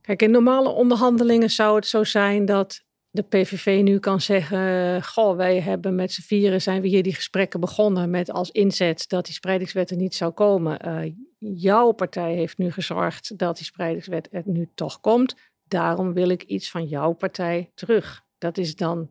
Kijk, 0.00 0.22
in 0.22 0.30
normale 0.30 0.68
onderhandelingen 0.68 1.50
zou 1.50 1.76
het 1.76 1.86
zo 1.86 2.04
zijn 2.04 2.44
dat 2.44 2.84
de 3.10 3.22
PVV 3.22 3.80
nu 3.82 3.98
kan 3.98 4.20
zeggen: 4.20 5.02
Goh, 5.04 5.36
wij 5.36 5.60
hebben 5.60 5.94
met 5.94 6.12
z'n 6.12 6.22
vieren 6.22 6.62
zijn 6.62 6.80
we 6.82 6.88
hier 6.88 7.02
die 7.02 7.14
gesprekken 7.14 7.60
begonnen 7.60 8.10
met 8.10 8.30
als 8.30 8.50
inzet 8.50 9.08
dat 9.08 9.24
die 9.24 9.34
spreidingswet 9.34 9.90
er 9.90 9.96
niet 9.96 10.14
zou 10.14 10.32
komen. 10.32 10.88
Uh, 10.88 11.12
jouw 11.38 11.92
partij 11.92 12.34
heeft 12.34 12.58
nu 12.58 12.70
gezorgd 12.70 13.38
dat 13.38 13.56
die 13.56 13.64
spreidingswet 13.64 14.28
er 14.30 14.42
nu 14.44 14.70
toch 14.74 15.00
komt. 15.00 15.36
Daarom 15.64 16.12
wil 16.12 16.28
ik 16.28 16.42
iets 16.42 16.70
van 16.70 16.84
jouw 16.84 17.12
partij 17.12 17.70
terug. 17.74 18.24
Dat 18.38 18.58
is 18.58 18.76
dan 18.76 19.10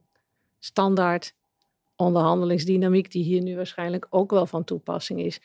standaard 0.60 1.36
onderhandelingsdynamiek 2.02 3.12
die 3.12 3.24
hier 3.24 3.42
nu 3.42 3.56
waarschijnlijk 3.56 4.08
ook 4.10 4.32
wel 4.32 4.46
van 4.46 4.64
toepassing 4.64 5.20
is. 5.20 5.42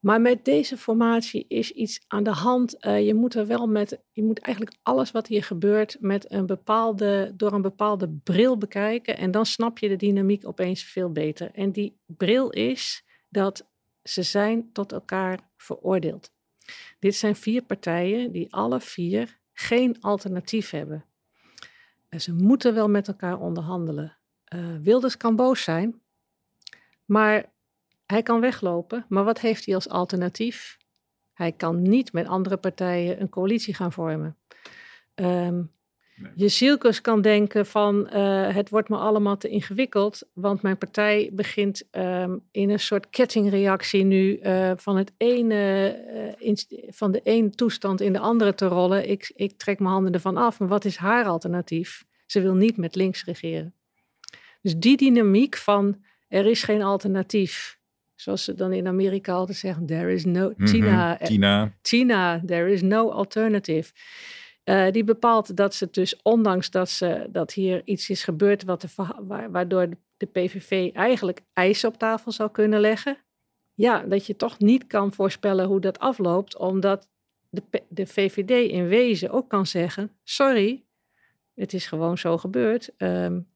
Maar 0.00 0.20
met 0.20 0.44
deze 0.44 0.76
formatie 0.76 1.44
is 1.48 1.70
iets 1.70 2.04
aan 2.06 2.22
de 2.22 2.30
hand. 2.30 2.76
Uh, 2.86 3.06
je 3.06 3.14
moet 3.14 3.34
er 3.34 3.46
wel 3.46 3.66
met, 3.66 4.02
je 4.12 4.22
moet 4.22 4.38
eigenlijk 4.38 4.76
alles 4.82 5.10
wat 5.10 5.26
hier 5.26 5.44
gebeurt 5.44 5.96
met 6.00 6.32
een 6.32 6.46
bepaalde, 6.46 7.32
door 7.36 7.52
een 7.52 7.62
bepaalde 7.62 8.08
bril 8.08 8.58
bekijken. 8.58 9.16
En 9.16 9.30
dan 9.30 9.46
snap 9.46 9.78
je 9.78 9.88
de 9.88 9.96
dynamiek 9.96 10.46
opeens 10.46 10.82
veel 10.82 11.12
beter. 11.12 11.50
En 11.52 11.72
die 11.72 11.98
bril 12.06 12.50
is 12.50 13.04
dat 13.28 13.66
ze 14.02 14.22
zijn 14.22 14.72
tot 14.72 14.92
elkaar 14.92 15.38
veroordeeld. 15.56 16.30
Dit 16.98 17.14
zijn 17.14 17.36
vier 17.36 17.62
partijen 17.62 18.32
die 18.32 18.52
alle 18.54 18.80
vier 18.80 19.38
geen 19.52 20.00
alternatief 20.00 20.70
hebben. 20.70 21.04
En 22.08 22.20
ze 22.20 22.32
moeten 22.32 22.74
wel 22.74 22.88
met 22.88 23.08
elkaar 23.08 23.40
onderhandelen. 23.40 24.15
Uh, 24.54 24.76
Wilders 24.82 25.16
kan 25.16 25.36
boos 25.36 25.62
zijn, 25.62 26.00
maar 27.04 27.52
hij 28.06 28.22
kan 28.22 28.40
weglopen. 28.40 29.04
Maar 29.08 29.24
wat 29.24 29.40
heeft 29.40 29.66
hij 29.66 29.74
als 29.74 29.88
alternatief? 29.88 30.76
Hij 31.32 31.52
kan 31.52 31.82
niet 31.82 32.12
met 32.12 32.26
andere 32.26 32.56
partijen 32.56 33.20
een 33.20 33.28
coalitie 33.28 33.74
gaan 33.74 33.92
vormen. 33.92 34.36
Um, 35.14 35.74
Je 36.34 36.48
zielkus 36.48 37.00
kan 37.00 37.20
denken 37.20 37.66
van 37.66 38.08
uh, 38.14 38.54
het 38.54 38.70
wordt 38.70 38.88
me 38.88 38.96
allemaal 38.96 39.36
te 39.36 39.48
ingewikkeld, 39.48 40.22
want 40.32 40.62
mijn 40.62 40.78
partij 40.78 41.30
begint 41.32 41.82
um, 41.90 42.42
in 42.50 42.70
een 42.70 42.80
soort 42.80 43.10
kettingreactie 43.10 44.04
nu 44.04 44.38
uh, 44.42 44.72
van, 44.76 44.96
het 44.96 45.12
ene, 45.16 46.34
uh, 46.40 46.54
van 46.88 47.12
de 47.12 47.20
ene 47.20 47.50
toestand 47.50 48.00
in 48.00 48.12
de 48.12 48.18
andere 48.18 48.54
te 48.54 48.66
rollen. 48.66 49.08
Ik, 49.08 49.32
ik 49.34 49.58
trek 49.58 49.78
mijn 49.78 49.92
handen 49.92 50.12
ervan 50.12 50.36
af. 50.36 50.58
Maar 50.58 50.68
wat 50.68 50.84
is 50.84 50.96
haar 50.96 51.24
alternatief? 51.24 52.04
Ze 52.26 52.40
wil 52.40 52.54
niet 52.54 52.76
met 52.76 52.94
links 52.94 53.24
regeren. 53.24 53.74
Dus 54.66 54.76
die 54.76 54.96
dynamiek 54.96 55.56
van 55.56 56.04
er 56.28 56.46
is 56.46 56.62
geen 56.62 56.82
alternatief. 56.82 57.78
Zoals 58.14 58.44
ze 58.44 58.54
dan 58.54 58.72
in 58.72 58.86
Amerika 58.86 59.32
altijd 59.32 59.58
zeggen, 59.58 59.86
there 59.86 60.12
is 60.12 60.24
no, 60.24 60.52
Mhm, 60.56 60.64
Tina, 60.64 61.16
Tina. 61.16 61.72
Tina, 61.80 62.42
there 62.46 62.72
is 62.72 62.82
no 62.82 63.10
alternative. 63.10 63.92
Uh, 64.64 64.90
die 64.90 65.04
bepaalt 65.04 65.56
dat 65.56 65.74
ze 65.74 65.88
dus, 65.90 66.22
ondanks 66.22 66.70
dat, 66.70 66.90
ze, 66.90 67.28
dat 67.30 67.52
hier 67.52 67.82
iets 67.84 68.10
is 68.10 68.24
gebeurd 68.24 68.64
wat 68.64 68.80
de, 68.80 68.88
wa 69.26 69.50
waardoor 69.50 69.88
de 70.16 70.26
PVV 70.26 70.90
eigenlijk 70.92 71.40
eisen 71.52 71.88
op 71.88 71.98
tafel 71.98 72.32
zou 72.32 72.50
kunnen 72.50 72.80
leggen, 72.80 73.18
ja, 73.74 74.02
dat 74.02 74.26
je 74.26 74.36
toch 74.36 74.58
niet 74.58 74.86
kan 74.86 75.12
voorspellen 75.12 75.66
hoe 75.66 75.80
dat 75.80 75.98
afloopt, 75.98 76.56
omdat 76.56 77.08
de, 77.48 77.62
de 77.88 78.06
VVD 78.06 78.70
in 78.70 78.88
wezen 78.88 79.30
ook 79.30 79.48
kan 79.48 79.66
zeggen: 79.66 80.10
sorry, 80.22 80.84
het 81.56 81.72
is 81.72 81.86
gewoon 81.86 82.18
zo 82.18 82.38
gebeurd. 82.38 82.90
Um, 82.96 83.46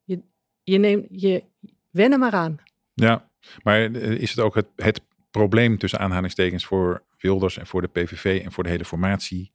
je 0.63 0.77
neemt 0.77 1.07
je 1.09 1.43
wennen 1.89 2.19
maar 2.19 2.33
aan. 2.33 2.57
Ja, 2.93 3.29
maar 3.63 3.81
is 3.95 4.29
het 4.29 4.39
ook 4.39 4.55
het, 4.55 4.67
het 4.75 5.01
probleem 5.31 5.77
tussen 5.77 5.99
aanhalingstekens 5.99 6.65
voor 6.65 7.03
Wilders 7.17 7.57
en 7.57 7.67
voor 7.67 7.81
de 7.81 7.87
PVV 7.87 8.41
en 8.43 8.51
voor 8.51 8.63
de 8.63 8.69
hele 8.69 8.85
formatie? 8.85 9.51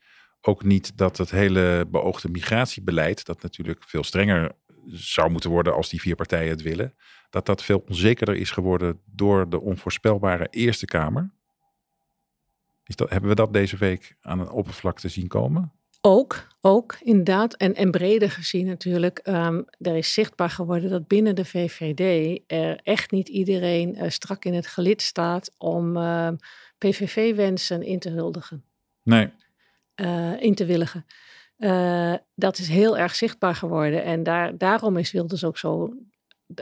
ook 0.49 0.65
niet 0.65 0.99
dat 0.99 1.17
het 1.17 1.31
hele 1.31 1.87
beoogde 1.91 2.29
migratiebeleid, 2.29 3.25
dat 3.25 3.43
natuurlijk 3.43 3.83
veel 3.87 4.05
strenger 4.05 4.53
zou 4.93 5.31
moeten 5.31 5.51
worden 5.51 5.75
als 5.75 5.89
die 5.89 6.01
vier 6.01 6.15
partijen 6.15 6.51
het 6.51 6.63
willen, 6.63 6.95
dat 7.31 7.47
dat 7.47 7.63
veel 7.63 7.85
onzekerder 7.89 8.37
is 8.37 8.51
geworden 8.51 9.01
door 9.05 9.49
de 9.49 9.61
onvoorspelbare 9.61 10.47
Eerste 10.51 10.87
Kamer. 10.87 11.31
Is 12.85 12.97
dat, 12.97 13.11
hebben 13.11 13.31
we 13.31 13.37
dat 13.37 13.53
deze 13.53 13.77
week 13.77 14.17
aan 14.21 14.41
een 14.41 14.51
oppervlakte 14.51 15.09
zien 15.09 15.29
komen? 15.29 15.73
Ook, 16.09 16.47
ook 16.61 16.97
inderdaad. 17.03 17.55
En, 17.55 17.75
en 17.75 17.91
breder 17.91 18.31
gezien 18.31 18.67
natuurlijk. 18.67 19.21
Um, 19.25 19.65
er 19.79 19.97
is 19.97 20.13
zichtbaar 20.13 20.51
geworden 20.51 20.91
dat 20.91 21.07
binnen 21.07 21.35
de 21.35 21.45
VVD 21.45 22.41
er 22.47 22.81
echt 22.83 23.11
niet 23.11 23.29
iedereen 23.29 23.97
uh, 23.97 24.09
strak 24.09 24.45
in 24.45 24.55
het 24.55 24.67
gelid 24.67 25.03
staat 25.03 25.55
om 25.59 25.97
uh, 25.97 26.29
PVV-wensen 26.79 27.83
in 27.83 27.99
te 27.99 28.11
huldigen. 28.11 28.65
Nee. 29.03 29.31
Uh, 29.97 30.43
in 30.43 30.55
te 30.55 30.65
willigen. 30.65 31.07
Uh, 31.59 32.15
dat 32.35 32.59
is 32.59 32.69
heel 32.69 32.99
erg 32.99 33.15
zichtbaar 33.15 33.55
geworden. 33.55 34.05
En 34.05 34.23
daar, 34.23 34.59
daarom 34.59 34.97
is 34.97 35.13
Wilders 35.13 35.45
ook 35.45 35.59
zo 35.59 35.95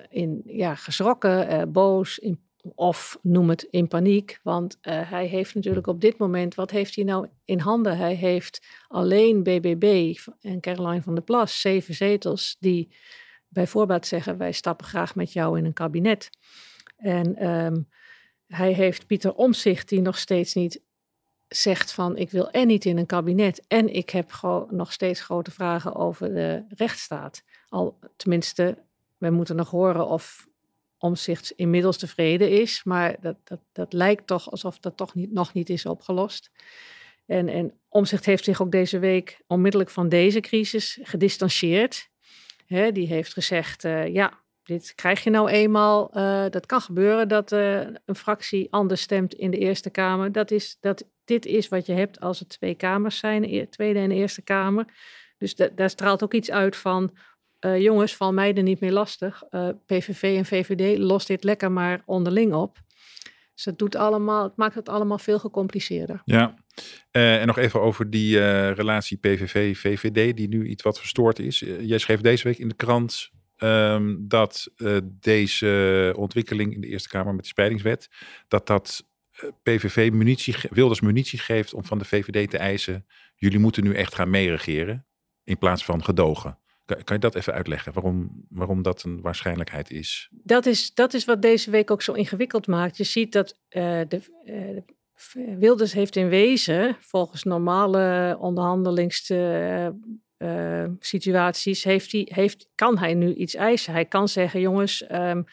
in, 0.09 0.43
ja, 0.45 0.75
geschrokken, 0.75 1.73
boos 1.73 2.19
in, 2.19 2.44
of 2.75 3.19
noem 3.23 3.49
het 3.49 3.63
in 3.63 3.89
paniek. 3.89 4.41
Want 4.43 4.79
hij 4.81 5.27
heeft 5.27 5.55
natuurlijk 5.55 5.87
op 5.87 6.01
dit 6.01 6.19
moment, 6.19 6.55
wat 6.55 6.71
heeft 6.71 6.95
hij 6.95 7.05
nou 7.05 7.29
in 7.45 7.59
handen? 7.59 7.97
Hij 7.97 8.15
heeft 8.15 8.67
alleen 8.89 9.43
BBB 9.43 10.17
en 10.41 10.61
Caroline 10.61 11.03
van 11.03 11.15
der 11.15 11.25
Plas, 11.25 11.61
zeven 11.61 11.95
zetels, 11.95 12.57
die 12.61 12.95
bijvoorbeeld 13.49 14.07
zeggen: 14.07 14.39
wij 14.39 14.53
stappen 14.53 14.87
graag 14.87 15.15
met 15.15 15.33
jou 15.33 15.59
in 15.59 15.65
een 15.65 15.73
kabinet. 15.73 16.31
En 16.97 17.51
um, 17.51 17.89
hij 18.47 18.73
heeft 18.73 19.07
Pieter 19.07 19.35
Omzicht, 19.35 19.89
die 19.89 20.01
nog 20.01 20.19
steeds 20.19 20.55
niet 20.55 20.83
zegt 21.49 21.93
van 21.93 22.17
ik 22.17 22.31
wil 22.31 22.51
en 22.51 22.67
niet 22.67 22.85
in 22.85 22.99
een 22.99 23.07
kabinet 23.07 23.65
en 23.69 23.95
ik 23.95 24.11
heb 24.11 24.31
nog 24.71 24.93
steeds 24.93 25.21
grote 25.21 25.51
vragen 25.51 25.95
over 25.95 26.35
de 26.35 26.65
rechtsstaat. 26.69 27.43
Al 27.69 27.99
tenminste, 28.17 28.79
we 29.17 29.31
moeten 29.31 29.57
nog 29.57 29.71
horen 29.71 30.07
of 30.07 30.47
Omzicht 31.05 31.51
inmiddels 31.51 31.99
tevreden 31.99 32.51
is, 32.51 32.85
maar 32.85 33.17
dat, 33.21 33.37
dat, 33.45 33.61
dat 33.73 33.93
lijkt 33.93 34.27
toch 34.27 34.51
alsof 34.51 34.79
dat 34.79 34.97
toch 34.97 35.15
niet, 35.15 35.33
nog 35.33 35.53
niet 35.53 35.71
is 35.71 35.87
opgelost. 35.87 36.51
En, 37.27 37.49
en 37.49 37.81
Omzicht 37.89 38.25
heeft 38.25 38.45
zich 38.45 38.63
ook 38.63 38.71
deze 38.71 38.99
week 38.99 39.41
onmiddellijk 39.47 39.91
van 39.91 40.09
deze 40.09 40.41
crisis 40.41 40.99
gedistanceerd. 41.03 42.09
He, 42.67 42.93
die 42.93 43.07
heeft 43.07 43.33
gezegd, 43.33 43.85
uh, 43.85 44.07
ja, 44.07 44.33
dit 44.63 44.95
krijg 44.95 45.25
je 45.25 45.31
nou 45.31 45.49
eenmaal. 45.49 46.11
Uh, 46.17 46.51
dat 46.51 46.67
kan 46.67 46.81
gebeuren 46.81 47.29
dat 47.29 47.53
uh, 47.53 47.81
een 47.81 48.17
fractie 48.17 48.73
anders 48.73 49.01
stemt 49.01 49.35
in 49.35 49.51
de 49.51 49.59
Eerste 49.59 49.91
Kamer. 49.91 50.33
Dat 50.33 50.51
is, 50.51 50.77
dat, 50.81 51.05
dit 51.25 51.47
is 51.47 51.69
wat 51.69 51.87
je 51.87 51.93
hebt 51.93 52.21
als 52.21 52.41
er 52.41 52.49
twee 52.49 52.75
kamers 52.75 53.19
zijn, 53.19 53.43
de 53.43 53.69
Tweede 53.69 53.99
en 53.99 54.11
Eerste 54.11 54.43
Kamer. 54.43 54.85
Dus 55.39 55.55
da 55.55 55.69
daar 55.69 55.91
straalt 55.91 56.23
ook 56.23 56.35
iets 56.35 56.51
uit 56.51 56.77
van, 56.77 57.17
uh, 57.65 57.81
jongens, 57.81 58.17
val 58.17 58.33
mij 58.33 58.55
er 58.55 58.63
niet 58.63 58.81
meer 58.81 58.93
lastig. 58.93 59.43
PVV 59.87 60.37
en 60.37 60.45
VVD 60.45 60.99
lost 60.99 61.27
dit 61.27 61.45
lekker 61.45 61.73
maar 61.73 62.03
onderling 62.07 62.55
op. 62.55 62.83
Dus 63.55 63.65
het, 63.65 63.79
doet 63.79 63.97
allemaal, 63.97 64.43
het 64.43 64.57
maakt 64.57 64.75
het 64.75 64.89
allemaal 64.89 65.19
veel 65.19 65.39
gecompliceerder. 65.39 66.23
Ja, 66.25 66.55
en 67.11 67.47
nog 67.47 67.59
even 67.59 67.81
over 67.81 68.11
die 68.11 68.39
relatie 68.73 69.17
PVV-VVD, 69.17 70.37
die 70.37 70.49
nu 70.49 70.67
iets 70.67 70.83
wat 70.83 70.99
verstoord 70.99 71.39
is. 71.39 71.59
jij 71.81 71.99
schreef 71.99 72.21
deze 72.21 72.49
week 72.49 72.59
in 72.59 72.69
de 72.69 72.75
krant 72.75 73.33
Um, 73.59 74.29
dat 74.29 74.71
deze 75.21 76.13
ontwikkeling 76.17 76.75
in 76.75 76.81
de 76.81 76.87
Eerste 76.87 77.09
Kamer 77.09 77.35
met 77.35 77.43
de 77.43 77.49
spreidingswet, 77.49 78.09
dat 78.49 78.67
dat 78.67 79.05
PVV 79.63 80.11
munitie, 80.13 80.55
Wilders 80.71 81.01
munitie 81.01 81.39
geeft 81.39 81.75
om 81.75 81.85
van 81.85 81.99
de 81.99 82.05
VVD 82.05 82.51
te 82.51 82.59
eisen, 82.59 83.07
jullie 83.37 83.59
moeten 83.59 83.85
nu 83.85 83.95
echt 83.95 84.15
gaan 84.15 84.31
meeregeren 84.31 85.07
in 85.45 85.59
plaats 85.59 85.85
van 85.85 86.05
gedogen. 86.05 86.59
Kan, 86.85 87.05
kan, 87.05 87.17
je 87.17 87.23
dat 87.23 87.35
even 87.35 87.53
uitleggen, 87.53 87.93
waarom, 87.93 88.47
waarom 88.49 88.83
dat 88.83 89.03
een 89.03 89.21
waarschijnlijkheid 89.21 89.91
is? 89.91 90.29
Dat 90.31 90.67
is, 90.67 90.95
dat 90.95 91.15
is 91.15 91.25
wat 91.25 91.43
deze 91.43 91.71
week 91.71 91.91
ook 91.91 92.03
zo 92.03 92.13
ingewikkeld 92.13 92.67
maakt. 92.67 92.97
Je 92.97 93.05
ziet 93.05 93.33
dat 93.33 93.59
uh, 93.71 94.01
de, 94.09 94.23
Wilders 95.59 95.93
heeft 95.93 96.17
in 96.17 96.29
wezen, 96.29 96.97
volgens 97.01 97.43
normale 97.43 98.37
onderhandelings 98.41 99.31
uh, 99.31 99.89
situaties 100.99 101.85
heeft 101.85 102.13
hij, 102.13 102.29
heeft, 102.33 102.69
kan 102.75 102.99
hij 102.99 103.15
nu 103.15 103.35
iets 103.35 103.55
eisen. 103.55 103.93
Hij 103.93 104.05
kan 104.05 104.29
zeggen, 104.29 104.61
jongens, 104.61 105.05
um, 105.13 105.45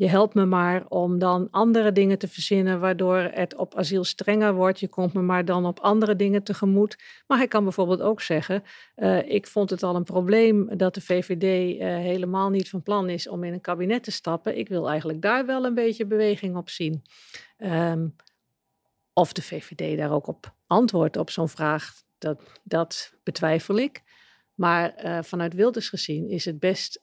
je 0.00 0.08
helpt 0.08 0.34
me 0.34 0.44
maar 0.44 0.84
om 0.88 1.18
dan 1.18 1.48
andere 1.50 1.92
dingen 1.92 2.18
te 2.18 2.28
verzinnen, 2.28 2.80
waardoor 2.80 3.16
het 3.16 3.56
op 3.56 3.74
asiel 3.74 4.04
strenger 4.04 4.54
wordt. 4.54 4.80
Je 4.80 4.88
komt 4.88 5.12
me 5.12 5.22
maar 5.22 5.44
dan 5.44 5.66
op 5.66 5.80
andere 5.80 6.16
dingen 6.16 6.42
tegemoet. 6.42 6.96
Maar 7.26 7.38
hij 7.38 7.48
kan 7.48 7.64
bijvoorbeeld 7.64 8.00
ook 8.00 8.20
zeggen, 8.20 8.62
uh, 8.96 9.28
ik 9.28 9.46
vond 9.46 9.70
het 9.70 9.82
al 9.82 9.96
een 9.96 10.04
probleem 10.04 10.76
dat 10.76 10.94
de 10.94 11.00
VVD 11.00 11.76
uh, 11.80 11.86
helemaal 11.86 12.50
niet 12.50 12.68
van 12.68 12.82
plan 12.82 13.08
is 13.08 13.28
om 13.28 13.44
in 13.44 13.52
een 13.52 13.60
kabinet 13.60 14.02
te 14.02 14.10
stappen. 14.10 14.58
Ik 14.58 14.68
wil 14.68 14.88
eigenlijk 14.88 15.22
daar 15.22 15.46
wel 15.46 15.64
een 15.64 15.74
beetje 15.74 16.06
beweging 16.06 16.56
op 16.56 16.70
zien. 16.70 17.02
Um, 17.58 18.16
of 19.12 19.32
de 19.32 19.42
VVD 19.42 19.98
daar 19.98 20.12
ook 20.12 20.26
op 20.26 20.54
antwoordt 20.66 21.16
op 21.16 21.30
zo'n 21.30 21.48
vraag, 21.48 21.92
dat, 22.18 22.42
dat 22.62 23.12
betwijfel 23.22 23.78
ik. 23.78 24.02
Maar 24.54 25.04
uh, 25.04 25.18
vanuit 25.22 25.54
Wilders 25.54 25.88
gezien 25.88 26.28
is 26.28 26.44
het 26.44 26.58
best 26.58 27.00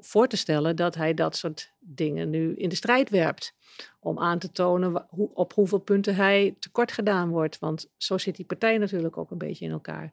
voor 0.00 0.26
te 0.26 0.36
stellen 0.36 0.76
dat 0.76 0.94
hij 0.94 1.14
dat 1.14 1.36
soort 1.36 1.72
dingen 1.78 2.30
nu 2.30 2.54
in 2.54 2.68
de 2.68 2.74
strijd 2.74 3.10
werpt. 3.10 3.54
Om 4.00 4.18
aan 4.18 4.38
te 4.38 4.52
tonen 4.52 5.06
hoe, 5.08 5.30
op 5.34 5.52
hoeveel 5.52 5.78
punten 5.78 6.14
hij 6.14 6.56
tekort 6.58 6.92
gedaan 6.92 7.28
wordt. 7.28 7.58
Want 7.58 7.90
zo 7.96 8.18
zit 8.18 8.36
die 8.36 8.44
partij 8.44 8.78
natuurlijk 8.78 9.16
ook 9.16 9.30
een 9.30 9.38
beetje 9.38 9.64
in 9.64 9.70
elkaar. 9.70 10.12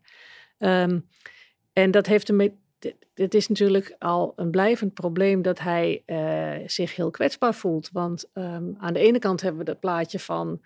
Um, 0.57 1.07
en 1.73 1.91
dat 1.91 2.05
heeft 2.05 2.29
een. 2.29 2.59
Het 3.13 3.33
is 3.33 3.47
natuurlijk 3.47 3.95
al 3.99 4.33
een 4.35 4.51
blijvend 4.51 4.93
probleem 4.93 5.41
dat 5.41 5.59
hij 5.59 6.03
zich 6.65 6.95
heel 6.95 7.11
kwetsbaar 7.11 7.55
voelt. 7.55 7.89
Want 7.91 8.29
um, 8.33 8.75
aan 8.77 8.93
de 8.93 8.99
ene 8.99 9.19
kant 9.19 9.41
hebben 9.41 9.59
we 9.59 9.65
dat 9.65 9.79
plaatje 9.79 10.19
van. 10.19 10.61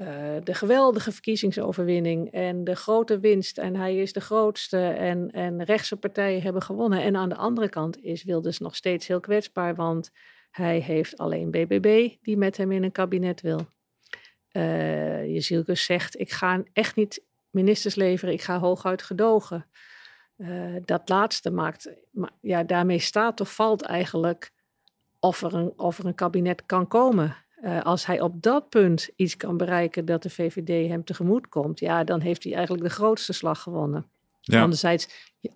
Uh, 0.00 0.06
de 0.44 0.54
geweldige 0.54 1.12
verkiezingsoverwinning 1.12 2.32
en 2.32 2.64
de 2.64 2.76
grote 2.76 3.18
winst. 3.18 3.58
En 3.58 3.76
hij 3.76 3.96
is 3.96 4.12
de 4.12 4.20
grootste 4.20 4.78
en, 4.88 5.30
en 5.30 5.64
rechtse 5.64 5.96
partijen 5.96 6.42
hebben 6.42 6.62
gewonnen. 6.62 7.02
En 7.02 7.16
aan 7.16 7.28
de 7.28 7.36
andere 7.36 7.68
kant 7.68 8.02
is 8.02 8.24
Wilders 8.24 8.58
nog 8.58 8.76
steeds 8.76 9.06
heel 9.06 9.20
kwetsbaar, 9.20 9.74
want 9.74 10.10
hij 10.50 10.78
heeft 10.78 11.18
alleen 11.18 11.50
BBB 11.50 12.08
die 12.22 12.36
met 12.36 12.56
hem 12.56 12.72
in 12.72 12.82
een 12.82 12.92
kabinet 12.92 13.40
wil. 13.40 13.66
Uh, 14.52 15.26
Jezielkus 15.26 15.84
zegt, 15.84 16.20
ik 16.20 16.30
ga 16.30 16.62
echt 16.72 16.96
niet 16.96 17.24
ministers 17.50 17.94
leveren, 17.94 18.34
ik 18.34 18.42
ga 18.42 18.58
hooguit 18.58 19.02
gedogen. 19.02 19.66
Uh, 20.36 20.76
dat 20.84 21.08
laatste 21.08 21.50
maakt, 21.50 21.94
ja, 22.40 22.62
daarmee 22.64 22.98
staat 22.98 23.40
of 23.40 23.54
valt 23.54 23.82
eigenlijk 23.82 24.50
of 25.20 25.42
er 25.42 25.54
een, 25.54 25.72
of 25.76 25.98
er 25.98 26.06
een 26.06 26.14
kabinet 26.14 26.66
kan 26.66 26.88
komen. 26.88 27.36
Uh, 27.62 27.82
als 27.82 28.06
hij 28.06 28.20
op 28.20 28.42
dat 28.42 28.68
punt 28.68 29.08
iets 29.16 29.36
kan 29.36 29.56
bereiken 29.56 30.04
dat 30.04 30.22
de 30.22 30.30
VVD 30.30 30.88
hem 30.88 31.04
tegemoet 31.04 31.48
komt, 31.48 31.80
ja, 31.80 32.04
dan 32.04 32.20
heeft 32.20 32.44
hij 32.44 32.54
eigenlijk 32.54 32.84
de 32.84 32.90
grootste 32.90 33.32
slag 33.32 33.62
gewonnen. 33.62 34.06
Ja. 34.40 34.62
Anderzijds, 34.62 35.08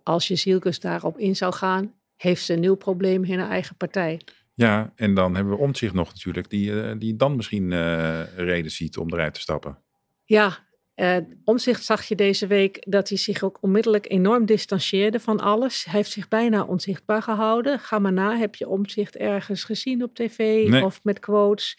als 0.02 0.28
je 0.28 0.36
Zielkes 0.36 0.80
daarop 0.80 1.18
in 1.18 1.36
zou 1.36 1.52
gaan, 1.54 1.94
heeft 2.16 2.44
ze 2.44 2.52
een 2.52 2.60
nieuw 2.60 2.74
probleem 2.74 3.24
in 3.24 3.38
haar 3.38 3.50
eigen 3.50 3.76
partij. 3.76 4.20
Ja, 4.54 4.92
en 4.96 5.14
dan 5.14 5.34
hebben 5.34 5.52
we 5.52 5.60
Omtzigt 5.60 5.94
nog 5.94 6.08
natuurlijk, 6.08 6.50
die, 6.50 6.70
uh, 6.70 6.92
die 6.98 7.16
dan 7.16 7.36
misschien 7.36 7.70
uh, 7.70 8.36
reden 8.36 8.70
ziet 8.70 8.96
om 8.96 9.12
eruit 9.12 9.34
te 9.34 9.40
stappen. 9.40 9.78
Ja, 10.24 10.58
uh, 11.02 11.16
omzicht 11.44 11.84
zag 11.84 12.04
je 12.04 12.14
deze 12.14 12.46
week 12.46 12.84
dat 12.88 13.08
hij 13.08 13.18
zich 13.18 13.42
ook 13.42 13.58
onmiddellijk 13.60 14.10
enorm 14.10 14.46
distancieerde 14.46 15.20
van 15.20 15.40
alles. 15.40 15.84
Hij 15.84 15.94
heeft 15.94 16.10
zich 16.10 16.28
bijna 16.28 16.64
onzichtbaar 16.64 17.22
gehouden. 17.22 17.78
Ga 17.78 17.98
maar 17.98 18.12
na, 18.12 18.36
heb 18.36 18.54
je 18.54 18.68
omzicht 18.68 19.16
ergens 19.16 19.64
gezien 19.64 20.02
op 20.02 20.14
tv 20.14 20.68
of 20.84 21.00
met 21.04 21.18
quotes? 21.18 21.78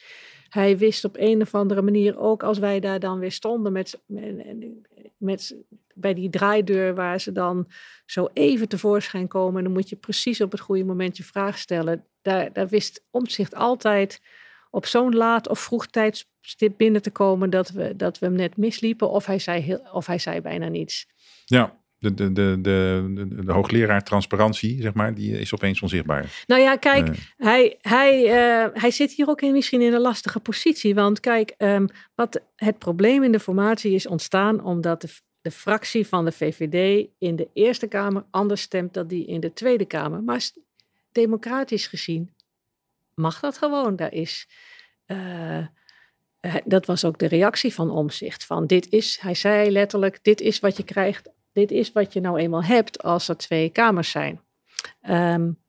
Hij 0.50 0.78
wist 0.78 1.04
op 1.04 1.16
een 1.18 1.42
of 1.42 1.56
andere 1.56 1.82
manier 1.82 2.18
ook 2.18 2.44
als 2.44 2.60
wij 2.60 2.80
daar 2.80 3.00
dan 3.00 3.20
weer 3.20 3.32
stonden 3.32 3.72
met, 3.72 4.02
met, 5.18 5.56
bij 5.94 6.14
die 6.14 6.30
draaideur 6.30 6.96
waar 6.96 7.20
ze 7.20 7.32
dan 7.32 7.68
zo 8.06 8.30
even 8.34 8.68
tevoorschijn 8.68 9.28
komen. 9.28 9.58
En 9.58 9.64
dan 9.64 9.74
moet 9.74 9.90
je 9.90 9.96
precies 9.96 10.42
op 10.42 10.52
het 10.52 10.62
goede 10.62 10.86
moment 10.86 11.18
je 11.18 11.24
vraag 11.24 11.58
stellen. 11.58 12.06
Daar, 12.22 12.54
daar 12.54 12.68
wist 12.68 13.06
omzicht 13.12 13.56
altijd 13.56 14.22
op 14.74 14.86
zo'n 14.86 15.16
laat 15.16 15.50
of 15.50 15.60
vroeg 15.60 15.88
tijdstip 15.88 16.78
binnen 16.78 17.02
te 17.02 17.12
komen 17.12 17.50
dat 17.50 17.70
we, 17.70 17.96
dat 17.96 18.20
we 18.20 18.26
hem 18.26 18.36
net 18.36 18.58
misliepen. 18.58 19.10
Of 19.10 19.26
hij 19.26 19.40
zei, 19.40 19.62
heel, 19.62 19.82
of 19.92 20.06
hij 20.06 20.18
zei 20.18 20.42
bijna 20.42 20.68
niets. 20.68 21.08
Ja, 21.46 21.78
de, 21.98 22.14
de, 22.14 22.32
de, 22.32 22.60
de, 22.62 23.28
de, 23.46 23.52
hoogleraar 23.52 24.04
transparantie, 24.04 24.82
zeg 24.82 24.94
maar, 24.94 25.14
die 25.14 25.40
is 25.40 25.54
opeens 25.54 25.82
onzichtbaar. 25.82 26.44
Nou 26.48 26.62
ja, 26.62 26.76
kijk, 26.76 27.08
uh. 27.08 27.16
hij, 27.38 27.78
hij, 27.82 28.24
uh, 28.24 28.82
hij 28.82 28.92
zit 28.92 29.12
hier 29.12 29.28
ook 29.28 29.42
in, 29.42 29.52
misschien 29.52 29.82
in 29.82 29.94
een 29.94 30.02
lastige 30.02 30.40
positie. 30.40 30.96
Want 30.96 31.20
kijk, 31.20 31.56
um, 31.58 31.88
wat 32.16 32.42
het 32.56 32.78
probleem 32.78 33.24
in 33.24 33.32
de 33.32 33.40
formatie 33.40 33.94
is 33.94 34.08
ontstaan 34.08 34.64
omdat 34.64 35.02
de, 35.02 35.08
de 35.42 35.52
fractie 35.52 36.08
van 36.08 36.26
de 36.26 36.32
VVD 36.32 37.08
in 37.18 37.36
de 37.36 37.50
Eerste 37.54 37.88
Kamer 37.88 38.26
anders 38.32 38.62
stemt 38.62 38.94
dan 38.94 39.08
die 39.08 39.26
in 39.26 39.40
de 39.40 39.54
Tweede 39.54 39.86
Kamer. 39.86 40.24
Maar 40.24 40.50
democratisch 41.12 41.88
gezien 41.88 42.34
mag 43.16 43.40
dat 43.40 43.58
gewoon. 43.58 43.96
Daar 43.96 44.14
is, 44.14 44.48
uh, 45.08 45.66
dat 46.66 46.86
was 46.86 47.06
ook 47.06 47.18
de 47.20 47.28
reactie 47.28 47.74
van 47.74 47.90
Omzicht. 47.90 48.46
Van 48.46 48.68
dit 48.68 48.90
is, 48.90 49.18
hij 49.22 49.36
zei 49.36 49.72
letterlijk, 49.72 50.20
dit 50.22 50.42
is 50.42 50.60
wat 50.60 50.78
je 50.78 50.84
krijgt. 50.84 51.30
Dit 51.52 51.72
is 51.72 51.92
wat 51.92 52.14
je 52.14 52.20
nou 52.20 52.40
eenmaal 52.40 52.64
hebt 52.64 53.04
als 53.04 53.28
er 53.28 53.38
twee 53.38 53.70
kamers 53.70 54.12
zijn. 54.12 54.42
Um, 55.10 55.62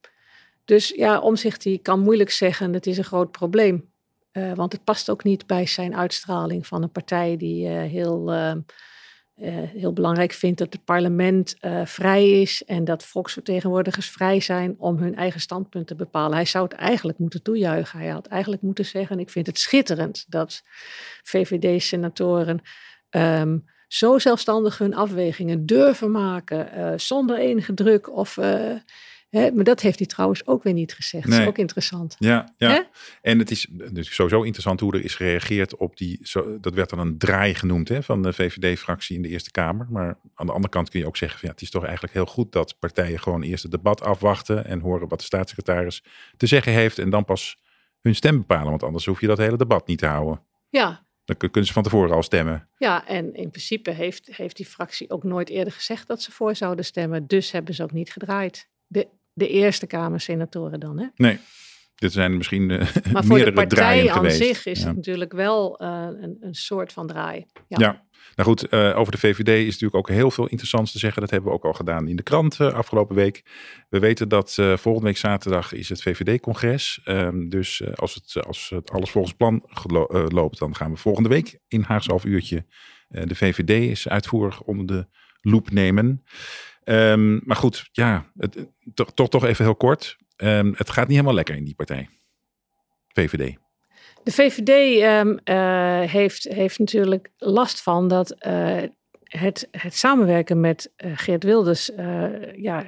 dus 0.65 0.89
ja, 0.89 1.19
Omzicht 1.19 1.63
die 1.63 1.79
kan 1.79 2.01
moeilijk 2.01 2.31
zeggen, 2.31 2.73
het 2.73 2.87
is 2.87 2.99
een 2.99 3.05
groot 3.05 3.31
probleem. 3.31 3.93
Uh, 4.33 4.53
want 4.53 4.73
het 4.73 4.85
past 4.85 5.11
ook 5.11 5.25
niet 5.25 5.47
bij 5.47 5.67
zijn 5.67 5.97
uitstraling 5.97 6.67
van 6.67 6.83
een 6.83 6.91
partij 6.91 7.37
die 7.37 7.69
heel 7.69 8.33
ehm, 8.33 8.61
uh, 9.37 9.49
heel 9.57 9.93
belangrijk 9.93 10.33
vindt 10.33 10.59
dat 10.59 10.73
het 10.73 10.85
parlement 10.85 11.57
uh, 11.61 11.85
vrij 11.85 12.41
is 12.41 12.65
en 12.65 12.85
dat 12.85 13.05
volksvertegenwoordigers 13.05 14.11
vrij 14.11 14.41
zijn 14.41 14.75
om 14.79 14.97
hun 14.97 15.15
eigen 15.17 15.41
standpunt 15.41 15.87
te 15.87 15.95
bepalen. 15.95 16.37
Hij 16.37 16.45
zou 16.45 16.65
het 16.65 16.73
eigenlijk 16.73 17.19
moeten 17.19 17.43
toejuichen. 17.43 17.99
Hij 17.99 18.09
had 18.09 18.27
eigenlijk 18.27 18.63
moeten 18.63 18.85
zeggen: 18.85 19.19
Ik 19.19 19.31
vind 19.31 19.47
het 19.47 19.59
schitterend 19.59 20.25
dat 20.29 20.63
VVD-senatoren 21.23 22.61
um, 23.11 23.65
zo 23.89 24.19
zelfstandig 24.19 24.79
hun 24.79 24.95
afwegingen 24.95 25.67
durven 25.67 26.11
maken, 26.11 26.79
uh, 26.79 26.93
zonder 26.97 27.39
enige 27.39 27.75
druk 27.75 28.17
of 28.17 28.39
maar 29.35 29.65
dat 29.65 29.81
heeft 29.81 29.99
hij 29.99 30.07
trouwens 30.07 30.47
ook 30.47 30.63
weer 30.63 30.73
niet 30.73 30.95
gezegd. 30.95 31.31
Dat 31.31 31.41
is 31.41 31.47
ook 31.47 31.59
interessant. 31.59 32.17
Ja, 32.19 32.55
ja. 32.57 32.89
en 33.23 33.39
het 33.39 33.51
is 33.51 33.67
dus 33.93 34.15
sowieso 34.15 34.43
interessant 34.43 34.81
hoe 34.81 34.93
er 34.93 35.05
is 35.05 35.15
gereageerd 35.15 35.77
op 35.77 35.97
die, 35.97 36.19
zo, 36.23 36.61
dat 36.61 36.75
werd 36.75 36.91
dan 36.91 36.99
een 36.99 37.19
draai 37.19 37.55
genoemd 37.55 37.89
hè, 37.89 38.03
van 38.03 38.23
de 38.23 38.33
VVD-fractie 38.33 39.17
in 39.17 39.23
de 39.23 39.29
Eerste 39.29 39.51
Kamer. 39.51 39.87
Maar 39.91 40.19
aan 40.35 40.47
de 40.47 40.53
andere 40.53 40.73
kant 40.73 40.91
kun 40.91 41.01
je 41.01 41.07
ook 41.07 41.17
zeggen, 41.17 41.39
van, 41.39 41.49
ja, 41.49 41.55
het 41.55 41.65
is 41.65 41.71
toch 41.71 41.85
eigenlijk 41.85 42.15
heel 42.15 42.27
goed 42.27 42.53
dat 42.53 42.79
partijen 42.79 43.21
gewoon 43.21 43.43
eerst 43.43 43.63
het 43.63 43.73
debat 43.73 44.03
afwachten 44.03 44.65
en 44.65 44.81
horen 44.81 45.09
wat 45.09 45.19
de 45.19 45.25
staatssecretaris 45.25 46.05
te 46.37 46.47
zeggen 46.47 46.73
heeft 46.73 46.99
en 46.99 47.11
dan 47.11 47.25
pas 47.25 47.59
hun 48.01 48.15
stem 48.15 48.39
bepalen. 48.39 48.71
Want 48.71 48.83
anders 48.83 49.07
hoef 49.07 49.21
je 49.21 49.27
dat 49.27 49.39
hele 49.39 49.57
debat 49.57 49.87
niet 49.87 49.99
te 49.99 50.07
houden. 50.07 50.41
Ja, 50.69 51.05
dan 51.25 51.37
kunnen 51.37 51.67
ze 51.67 51.73
van 51.73 51.83
tevoren 51.83 52.15
al 52.15 52.23
stemmen. 52.23 52.69
Ja, 52.77 53.07
en 53.07 53.35
in 53.35 53.51
principe 53.51 53.91
heeft, 53.91 54.37
heeft 54.37 54.57
die 54.57 54.67
fractie 54.67 55.11
ook 55.11 55.25
nooit 55.25 55.49
eerder 55.49 55.73
gezegd 55.73 56.07
dat 56.07 56.23
ze 56.23 56.33
voor 56.33 56.57
zouden 56.57 56.85
stemmen. 56.85 57.27
Dus 57.27 57.51
hebben 57.51 57.75
ze 57.75 57.83
ook 57.83 57.93
niet 57.93 58.13
gedraaid. 58.13 58.69
De 58.87 59.09
de 59.35 59.49
Eerste 59.49 59.87
Kamer 59.87 60.21
senatoren 60.21 60.81
dan. 60.81 60.99
Hè? 60.99 61.07
Nee, 61.17 61.39
dit 61.95 62.13
zijn 62.13 62.37
misschien 62.37 62.71
uh, 62.71 62.79
maar 63.13 63.25
voor 63.25 63.39
de 63.39 63.53
partij 63.53 64.11
aan 64.11 64.31
zich 64.31 64.67
is 64.67 64.85
het 64.85 64.97
natuurlijk 64.97 65.33
wel 65.33 65.83
uh, 65.83 66.09
een, 66.21 66.37
een, 66.41 66.55
soort 66.55 66.93
van 66.93 67.07
draai. 67.07 67.47
Ja, 67.69 67.77
ja. 67.79 68.05
nou 68.35 68.49
goed, 68.49 68.73
uh, 68.73 68.99
over 68.99 69.13
de 69.13 69.19
VVD 69.19 69.49
is 69.49 69.65
natuurlijk 69.65 69.95
ook 69.95 70.09
heel 70.09 70.31
veel 70.31 70.47
interessants 70.47 70.93
te 70.93 70.99
zeggen. 70.99 71.21
Dat 71.21 71.31
hebben 71.31 71.51
we 71.51 71.57
ook 71.57 71.65
al 71.65 71.73
gedaan 71.73 72.09
in 72.09 72.17
de 72.17 72.23
krant 72.23 72.61
afgelopen 72.61 73.17
week. 73.17 73.43
We 73.89 73.99
weten 73.99 74.29
dat 74.29 74.55
volgende 74.55 75.07
week 75.07 75.17
zaterdag 75.17 75.73
is 75.73 75.89
het 75.89 76.03
VVD-congres. 76.03 77.01
Um, 77.05 77.49
dus 77.49 77.83
als, 77.95 78.15
het, 78.15 78.47
als 78.47 78.71
het 78.75 78.91
alles 78.91 79.11
volgens 79.11 79.35
plan 79.35 79.63
loopt, 80.29 80.59
dan 80.59 80.75
gaan 80.77 80.91
we 80.91 80.97
volgende 80.97 81.29
week 81.29 81.59
in 81.69 81.83
Haagse 81.83 82.11
half 82.11 82.25
uurtje 82.25 82.67
de 83.09 83.35
VVD 83.35 83.71
is 83.91 84.09
uitvoerig 84.09 84.63
onder 84.63 84.87
de 84.87 85.07
loep 85.41 85.71
nemen. 85.71 86.25
Um, 86.85 87.41
maar 87.45 87.57
goed, 87.57 87.89
ja, 87.93 88.31
het, 88.37 88.67
toch, 88.95 89.15
toch, 89.15 89.29
toch 89.29 89.45
even 89.45 89.65
heel 89.65 89.77
kort. 89.77 90.17
Um, 90.37 90.75
het 90.77 90.91
gaat 90.91 91.07
niet 91.07 91.17
helemaal 91.17 91.35
lekker 91.35 91.57
in 91.57 91.65
die 91.65 91.75
partij. 91.75 92.09
VVD. 93.09 93.57
De 94.23 94.33
VVD 94.33 95.03
um, 95.03 95.39
uh, 95.45 96.01
heeft, 96.01 96.43
heeft 96.43 96.79
natuurlijk 96.79 97.31
last 97.37 97.83
van 97.83 98.09
dat 98.09 98.37
uh, 98.47 98.83
het, 99.23 99.69
het 99.71 99.95
samenwerken 99.95 100.61
met 100.61 100.93
uh, 100.97 101.13
Geert 101.15 101.45
Wilders 101.45 101.91
ja, 102.57 102.87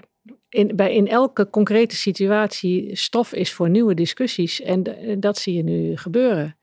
in, 0.49 0.77
bij, 0.77 0.95
in 0.95 1.09
elke 1.09 1.51
concrete 1.51 1.97
situatie 1.97 2.97
stof 2.97 3.33
is 3.33 3.53
voor 3.53 3.71
nieuwe 3.71 3.95
discussies. 3.95 4.61
En 4.61 4.83
dat 5.21 5.39
zie 5.39 5.55
je 5.55 5.63
nu 5.63 5.97
gebeuren. 5.97 6.57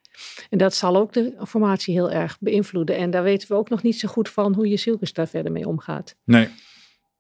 En 0.50 0.58
dat 0.58 0.76
zal 0.76 0.96
ook 0.96 1.14
de 1.14 1.34
formatie 1.48 1.94
heel 1.94 2.12
erg 2.12 2.38
beïnvloeden. 2.40 2.98
En 2.98 3.12
daar 3.12 3.24
weten 3.24 3.48
we 3.48 3.54
ook 3.56 3.70
nog 3.70 3.84
niet 3.84 4.00
zo 4.00 4.08
goed 4.08 4.30
van 4.30 4.54
hoe 4.54 4.68
je 4.70 4.78
Zielkes 4.78 5.14
daar 5.14 5.28
verder 5.28 5.52
mee 5.52 5.68
omgaat. 5.68 6.16
Nee, 6.24 6.50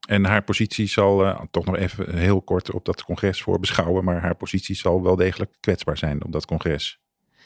en 0.07 0.25
haar 0.25 0.43
positie 0.43 0.87
zal, 0.87 1.25
uh, 1.25 1.41
toch 1.51 1.65
nog 1.65 1.77
even 1.77 2.17
heel 2.17 2.41
kort 2.41 2.71
op 2.71 2.85
dat 2.85 3.03
congres 3.03 3.41
voor 3.41 3.59
beschouwen, 3.59 4.03
maar 4.03 4.21
haar 4.21 4.35
positie 4.35 4.75
zal 4.75 5.03
wel 5.03 5.15
degelijk 5.15 5.51
kwetsbaar 5.59 5.97
zijn 5.97 6.25
op 6.25 6.31
dat 6.31 6.45
congres. 6.45 7.01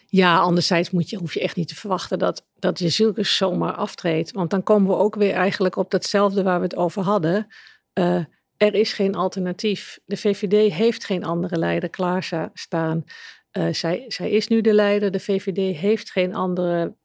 Ja, 0.10 0.38
anderzijds 0.38 0.92
moet 0.92 1.10
je, 1.10 1.18
hoef 1.18 1.34
je 1.34 1.42
echt 1.42 1.56
niet 1.56 1.68
te 1.68 1.76
verwachten 1.76 2.20
dat, 2.20 2.46
dat 2.60 2.80
Jezilkes 2.80 3.36
zomaar 3.36 3.74
aftreedt. 3.74 4.32
Want 4.32 4.50
dan 4.50 4.64
komen 4.64 4.90
we 4.90 4.96
ook 4.96 5.16
weer 5.16 5.34
eigenlijk 5.34 5.76
op 5.76 5.92
datzelfde 5.92 6.44
waar 6.44 6.58
we 6.58 6.64
het 6.64 6.76
over 6.76 7.04
hadden. 7.04 7.48
Uh, 7.94 8.24
er 8.58 8.74
is 8.74 8.94
geen 8.94 9.16
alternatief. 9.16 10.00
De 10.06 10.18
VVD 10.18 10.74
heeft 10.74 11.06
geen 11.06 11.24
andere 11.24 11.58
leider 11.58 11.90
klaarstaan. 11.90 13.04
Uh, 13.52 13.74
zij, 13.74 14.06
zij 14.08 14.30
is 14.30 14.48
nu 14.48 14.62
de 14.62 14.74
leider. 14.74 15.12
De 15.12 15.20
VVD 15.20 15.78
heeft 15.78 16.12
geen 16.12 16.36
andere 16.36 16.96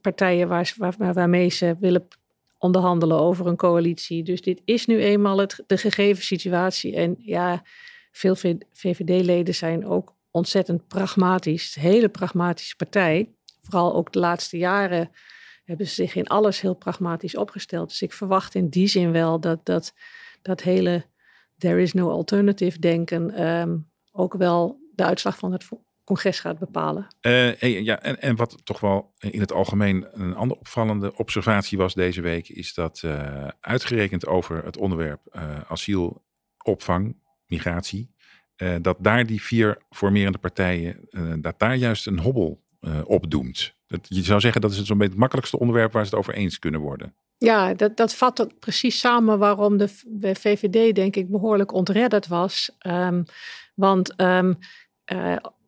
partijen 0.00 0.48
waar, 0.48 0.74
waar, 0.76 1.12
waarmee 1.12 1.48
ze 1.48 1.76
willen 1.80 2.08
onderhandelen 2.60 3.18
over 3.18 3.46
een 3.46 3.56
coalitie. 3.56 4.22
Dus 4.22 4.42
dit 4.42 4.62
is 4.64 4.86
nu 4.86 5.00
eenmaal 5.02 5.38
het, 5.38 5.62
de 5.66 5.76
gegeven 5.76 6.24
situatie. 6.24 6.96
En 6.96 7.16
ja, 7.18 7.62
veel 8.12 8.36
VVD-leden 8.72 9.54
zijn 9.54 9.86
ook 9.86 10.14
ontzettend 10.30 10.86
pragmatisch. 10.86 11.76
Een 11.76 11.82
hele 11.82 12.08
pragmatische 12.08 12.76
partij. 12.76 13.34
Vooral 13.62 13.94
ook 13.94 14.12
de 14.12 14.18
laatste 14.18 14.58
jaren 14.58 15.10
hebben 15.64 15.86
ze 15.86 15.94
zich 15.94 16.14
in 16.14 16.26
alles 16.26 16.60
heel 16.60 16.74
pragmatisch 16.74 17.36
opgesteld. 17.36 17.88
Dus 17.88 18.02
ik 18.02 18.12
verwacht 18.12 18.54
in 18.54 18.68
die 18.68 18.86
zin 18.86 19.12
wel 19.12 19.40
dat 19.40 19.66
dat, 19.66 19.94
dat 20.42 20.62
hele 20.62 21.04
there 21.58 21.82
is 21.82 21.92
no 21.92 22.10
alternative 22.10 22.78
denken 22.78 23.46
um, 23.46 23.90
ook 24.12 24.34
wel 24.34 24.80
de 24.94 25.04
uitslag 25.04 25.38
van 25.38 25.52
het 25.52 25.68
congres 26.10 26.40
gaat 26.40 26.58
bepalen. 26.58 27.06
Uh, 27.20 27.84
ja, 27.84 28.02
en, 28.02 28.20
en 28.20 28.36
wat 28.36 28.56
toch 28.64 28.80
wel 28.80 29.14
in 29.18 29.40
het 29.40 29.52
algemeen 29.52 30.06
een 30.12 30.34
andere 30.34 30.60
opvallende 30.60 31.16
observatie 31.16 31.78
was 31.78 31.94
deze 31.94 32.20
week, 32.20 32.48
is 32.48 32.74
dat 32.74 33.02
uh, 33.04 33.48
uitgerekend 33.60 34.26
over 34.26 34.64
het 34.64 34.76
onderwerp 34.76 35.20
uh, 35.32 35.60
asiel, 35.68 36.24
opvang, 36.62 37.16
migratie, 37.46 38.14
dat 38.80 38.96
daar 39.00 39.26
die 39.26 39.42
vier 39.42 39.82
formerende 39.90 40.38
partijen, 40.38 41.08
dat 41.40 41.58
daar 41.58 41.74
juist 41.74 42.06
een 42.06 42.18
hobbel 42.18 42.62
op 43.04 43.30
doemt. 43.30 43.74
Dat, 43.86 44.06
je 44.08 44.22
zou 44.22 44.40
zeggen 44.40 44.60
dat 44.60 44.70
is 44.70 44.76
het 44.76 44.86
zo'n 44.86 44.96
beetje 44.96 45.12
het 45.12 45.20
makkelijkste 45.20 45.58
onderwerp 45.58 45.92
waar 45.92 46.04
ze 46.04 46.10
het 46.10 46.18
over 46.18 46.34
eens 46.34 46.58
kunnen 46.58 46.80
worden. 46.80 47.14
Ja, 47.38 47.74
dat, 47.74 47.96
dat 47.96 48.14
vat 48.14 48.40
ook 48.40 48.58
precies 48.58 48.98
samen 48.98 49.38
waarom 49.38 49.76
de, 49.76 49.88
VVD 50.34 50.94
denk 50.94 51.16
ik 51.16 51.30
behoorlijk 51.30 51.72
ontredderd 51.72 52.26
was. 52.26 52.76
Um, 52.86 53.24
want 53.74 54.20
um, 54.20 54.58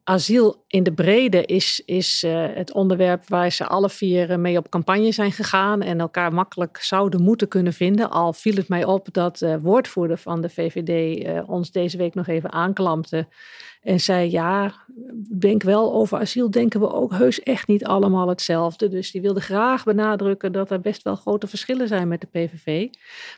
asiel 0.04 0.64
in 0.66 0.82
de 0.82 0.92
brede 0.92 1.44
is, 1.44 1.82
is 1.84 2.24
uh, 2.24 2.46
het 2.54 2.72
onderwerp 2.72 3.28
waar 3.28 3.52
ze 3.52 3.66
alle 3.66 3.90
vier 3.90 4.30
uh, 4.30 4.36
mee 4.36 4.58
op 4.58 4.70
campagne 4.70 5.12
zijn 5.12 5.32
gegaan 5.32 5.82
en 5.82 6.00
elkaar 6.00 6.34
makkelijk 6.34 6.78
zouden 6.78 7.22
moeten 7.22 7.48
kunnen 7.48 7.72
vinden. 7.72 8.10
Al 8.10 8.32
viel 8.32 8.54
het 8.54 8.68
mij 8.68 8.84
op 8.84 9.08
dat 9.12 9.40
uh, 9.40 9.56
woordvoerder 9.60 10.18
van 10.18 10.40
de 10.40 10.48
VVD 10.48 11.26
ons 11.46 11.70
deze 11.70 11.96
week 11.96 12.14
nog 12.14 12.26
even 12.26 12.52
aanklampte 12.52 13.26
en 13.82 14.00
zei: 14.00 14.30
Ja, 14.30 14.74
denk 15.38 15.62
wel 15.62 15.92
over 15.92 16.18
asiel, 16.18 16.50
denken 16.50 16.80
we 16.80 16.92
ook 16.92 17.12
heus 17.12 17.42
echt 17.42 17.68
niet 17.68 17.84
allemaal 17.84 18.28
hetzelfde. 18.28 18.88
Dus 18.88 19.10
die 19.10 19.20
wilde 19.20 19.40
graag 19.40 19.84
benadrukken 19.84 20.52
dat 20.52 20.70
er 20.70 20.80
best 20.80 21.02
wel 21.02 21.16
grote 21.16 21.46
verschillen 21.46 21.88
zijn 21.88 22.08
met 22.08 22.20
de 22.20 22.26
PVV. 22.26 22.88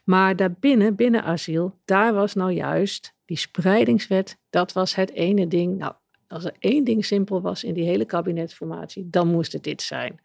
Maar 0.04 0.36
daarbinnen, 0.36 0.94
binnen 0.94 1.24
asiel, 1.24 1.78
daar 1.84 2.14
was 2.14 2.34
nou 2.34 2.50
juist 2.50 3.14
die 3.24 3.38
spreidingswet, 3.38 4.38
dat 4.50 4.72
was 4.72 4.94
het 4.94 5.12
ene 5.12 5.48
ding. 5.48 5.78
Nou, 5.78 5.92
als 6.28 6.44
er 6.44 6.54
één 6.58 6.84
ding 6.84 7.04
simpel 7.04 7.40
was 7.40 7.64
in 7.64 7.74
die 7.74 7.84
hele 7.84 8.04
kabinetsformatie, 8.04 9.10
dan 9.10 9.28
moest 9.28 9.52
het 9.52 9.62
dit 9.62 9.82
zijn. 9.82 10.20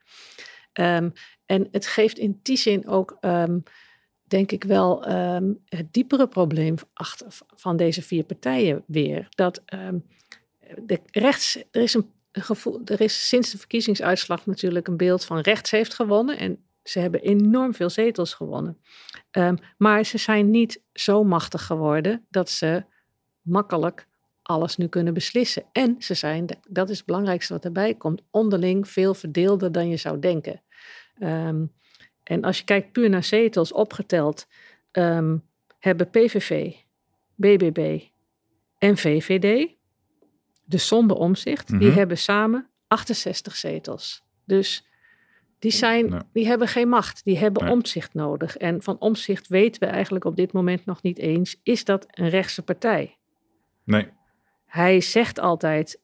Um, 0.74 1.14
en 1.46 1.68
het 1.72 1.88
geeft 1.88 2.18
in 2.18 2.40
die 2.44 2.58
zin 2.58 2.88
ook, 2.88 3.18
um, 3.22 3.64
denk 4.24 4.52
ik 4.52 4.64
wel, 4.64 5.12
um, 5.12 5.60
het 5.66 5.94
diepere 5.94 6.28
probleem 6.28 6.76
achter, 6.94 7.28
van 7.56 7.78
deze 7.78 8.02
vier 8.02 8.24
partijen 8.24 8.84
weer. 8.88 9.28
Dat 9.30 9.62
de 10.86 11.00
rechts, 11.12 11.64
er 11.72 11.82
is 11.82 11.94
een 11.94 12.10
gevoel, 12.32 12.82
er 12.86 13.02
is 13.02 13.28
sinds 13.28 13.52
de 13.52 13.58
verkiezingsuitslag 13.58 14.46
natuurlijk 14.46 14.88
een 14.88 14.98
beeld 14.98 15.26
van 15.26 15.40
rechts 15.40 15.72
heeft 15.72 15.94
gewonnen. 15.94 16.38
En 16.38 16.64
ze 16.84 17.00
hebben 17.00 17.22
enorm 17.22 17.74
veel 17.74 17.90
zetels 17.90 18.34
gewonnen. 18.34 18.78
maar 19.78 20.04
ze 20.04 20.18
zijn 20.18 20.50
niet 20.50 20.82
zo 20.94 21.24
machtig 21.24 21.66
geworden 21.66 22.26
dat 22.30 22.50
ze 22.50 22.84
makkelijk 23.42 24.08
alles 24.50 24.78
nu 24.78 24.88
kunnen 24.88 25.14
beslissen. 25.14 25.64
En 25.72 25.96
ze 26.00 26.14
zijn, 26.14 26.46
dat 26.68 26.90
is 26.90 26.98
het 26.98 27.06
belangrijkste 27.06 27.54
wat 27.54 27.66
erbij 27.66 27.94
komt, 27.94 28.22
onderling 28.32 28.88
veel 28.88 29.14
verdeelder 29.14 29.72
dan 29.72 29.90
je 29.90 29.98
zou 29.98 30.20
denken. 30.20 30.62
Um, 31.20 31.72
en 32.24 32.44
als 32.44 32.58
je 32.58 32.64
kijkt 32.64 32.92
puur 32.92 33.10
naar 33.10 33.24
zetels 33.24 33.72
opgeteld, 33.72 34.48
um, 34.92 35.44
hebben 35.80 36.10
PVV, 36.10 36.74
BBB 37.36 38.02
en 38.78 38.98
VVD, 38.98 39.70
dus 40.66 40.88
zonder 40.88 41.18
omzicht, 41.18 41.70
mm 41.70 41.78
-hmm. 41.78 41.86
die 41.86 41.98
hebben 41.98 42.18
samen 42.18 42.70
68 42.88 43.56
zetels. 43.56 44.24
Dus 44.46 44.88
die, 45.60 45.72
zijn, 45.72 46.28
die 46.34 46.48
hebben 46.48 46.68
geen 46.68 46.90
macht, 46.90 47.24
die 47.24 47.38
hebben 47.38 47.64
nee. 47.64 47.74
omzicht 47.74 48.14
nodig. 48.14 48.58
En 48.58 48.82
van 48.82 49.00
omzicht 49.00 49.48
weten 49.48 49.82
we 49.82 49.88
eigenlijk 49.88 50.26
op 50.26 50.36
dit 50.36 50.54
moment 50.54 50.86
nog 50.86 51.02
niet 51.02 51.18
eens, 51.18 51.60
is 51.64 51.86
dat 51.86 52.06
een 52.10 52.30
rechtse 52.30 52.62
partij? 52.64 53.18
Nee. 53.84 54.18
Hij 54.70 55.02
zegt 55.02 55.40
altijd, 55.40 56.00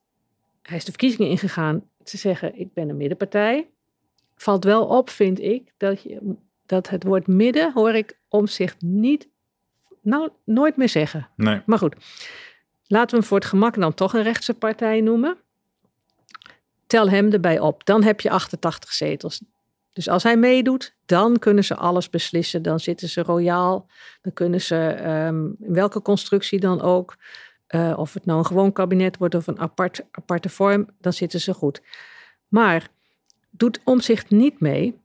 hij 0.62 0.78
is 0.78 0.86
de 0.86 0.92
verkiezingen 0.92 1.30
ingegaan 1.30 1.84
te 2.04 2.18
zeggen, 2.18 2.60
ik 2.60 2.74
ben 2.74 2.90
een 2.90 2.98
middenpartij. 2.98 3.70
Valt 4.36 4.64
wel 4.64 4.86
op, 4.86 5.10
vind 5.10 5.40
ik, 5.40 5.72
dat, 5.78 6.02
je, 6.02 6.36
dat 6.66 6.90
het 6.90 7.04
woord 7.04 7.28
midden 7.28 7.74
hoor 7.74 7.94
ik 7.94 8.18
om 8.30 8.48
zich 8.48 8.76
niet, 8.80 9.28
nou, 10.02 10.30
nooit 10.44 10.78
meer 10.78 10.90
zeggen. 10.90 11.30
Nee. 11.36 11.62
Maar 11.66 11.78
goed, 11.78 11.96
laten 12.88 13.10
we 13.10 13.16
hem 13.18 13.26
voor 13.26 13.38
het 13.38 13.48
gemak 13.48 13.76
dan 13.76 13.94
toch 13.94 14.14
een 14.14 14.24
rechtse 14.24 14.54
partij 14.54 15.02
noemen. 15.02 15.38
Tel 16.88 17.10
hem 17.10 17.32
erbij 17.32 17.60
op, 17.60 17.86
dan 17.86 18.04
heb 18.04 18.22
je 18.22 18.30
88 18.30 18.94
zetels. 18.94 19.42
Dus 19.96 20.10
als 20.10 20.24
hij 20.24 20.38
meedoet, 20.38 20.96
dan 21.06 21.40
kunnen 21.40 21.64
ze 21.64 21.76
alles 21.76 22.10
beslissen. 22.10 22.62
Dan 22.62 22.80
zitten 22.80 23.10
ze 23.10 23.22
royaal. 23.22 23.90
Dan 24.22 24.34
kunnen 24.34 24.62
ze 24.62 24.76
um, 25.08 25.56
in 25.60 25.74
welke 25.74 26.02
constructie 26.02 26.60
dan 26.60 26.82
ook. 26.82 27.16
Uh, 27.76 27.94
of 27.98 28.14
het 28.14 28.26
nou 28.26 28.40
een 28.40 28.46
gewoon 28.46 28.72
kabinet 28.72 29.18
wordt 29.18 29.36
of 29.36 29.48
een 29.48 29.60
apart, 29.60 30.02
aparte 30.12 30.50
vorm, 30.50 30.90
dan 31.00 31.14
zitten 31.14 31.40
ze 31.40 31.54
goed. 31.54 31.82
Maar 32.48 32.88
doet 33.50 33.80
omzicht 33.84 34.30
niet 34.30 34.60
mee, 34.60 34.96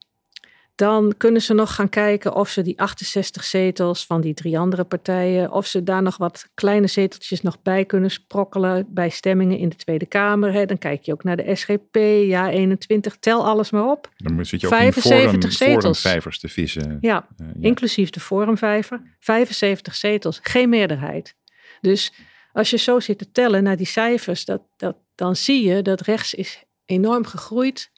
dan 0.74 1.14
kunnen 1.16 1.42
ze 1.42 1.54
nog 1.54 1.74
gaan 1.74 1.88
kijken 1.88 2.34
of 2.34 2.48
ze 2.48 2.62
die 2.62 2.80
68 2.80 3.44
zetels 3.44 4.06
van 4.06 4.20
die 4.20 4.34
drie 4.34 4.58
andere 4.58 4.84
partijen, 4.84 5.52
of 5.52 5.66
ze 5.66 5.82
daar 5.82 6.02
nog 6.02 6.16
wat 6.16 6.50
kleine 6.54 6.86
zeteltjes 6.86 7.42
nog 7.42 7.62
bij 7.62 7.84
kunnen 7.84 8.10
sprokkelen 8.10 8.86
bij 8.88 9.08
stemmingen 9.08 9.58
in 9.58 9.68
de 9.68 9.76
Tweede 9.76 10.06
Kamer. 10.06 10.52
Hè. 10.52 10.66
Dan 10.66 10.78
kijk 10.78 11.02
je 11.02 11.12
ook 11.12 11.24
naar 11.24 11.36
de 11.36 11.54
SGP, 11.54 11.96
ja 12.26 12.50
21, 12.50 13.16
tel 13.16 13.46
alles 13.46 13.70
maar 13.70 13.90
op. 13.90 14.10
Dan 14.16 14.44
zit 14.44 14.60
je 14.60 14.66
ook 14.66 14.72
75 14.72 15.32
in 15.32 15.40
forum, 15.40 15.50
zetels. 15.50 16.00
Forumvijvers 16.00 16.38
te 16.38 16.48
vissen. 16.48 16.98
Ja, 17.00 17.26
uh, 17.40 17.46
ja, 17.46 17.52
inclusief 17.60 18.10
de 18.10 18.20
forumvijver. 18.20 19.02
75 19.18 19.94
zetels, 19.94 20.38
geen 20.42 20.68
meerderheid. 20.68 21.34
Dus 21.80 22.12
als 22.52 22.70
je 22.70 22.76
zo 22.76 23.00
zit 23.00 23.18
te 23.18 23.30
tellen 23.30 23.62
naar 23.62 23.76
die 23.76 23.86
cijfers, 23.86 24.44
dat, 24.44 24.62
dat, 24.76 24.96
dan 25.14 25.36
zie 25.36 25.66
je 25.66 25.82
dat 25.82 26.00
rechts 26.00 26.34
is 26.34 26.64
enorm 26.84 27.24
gegroeid. 27.24 27.90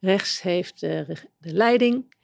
Rechts 0.00 0.42
heeft 0.42 0.80
de, 0.80 1.16
de 1.38 1.52
leiding. 1.52 2.14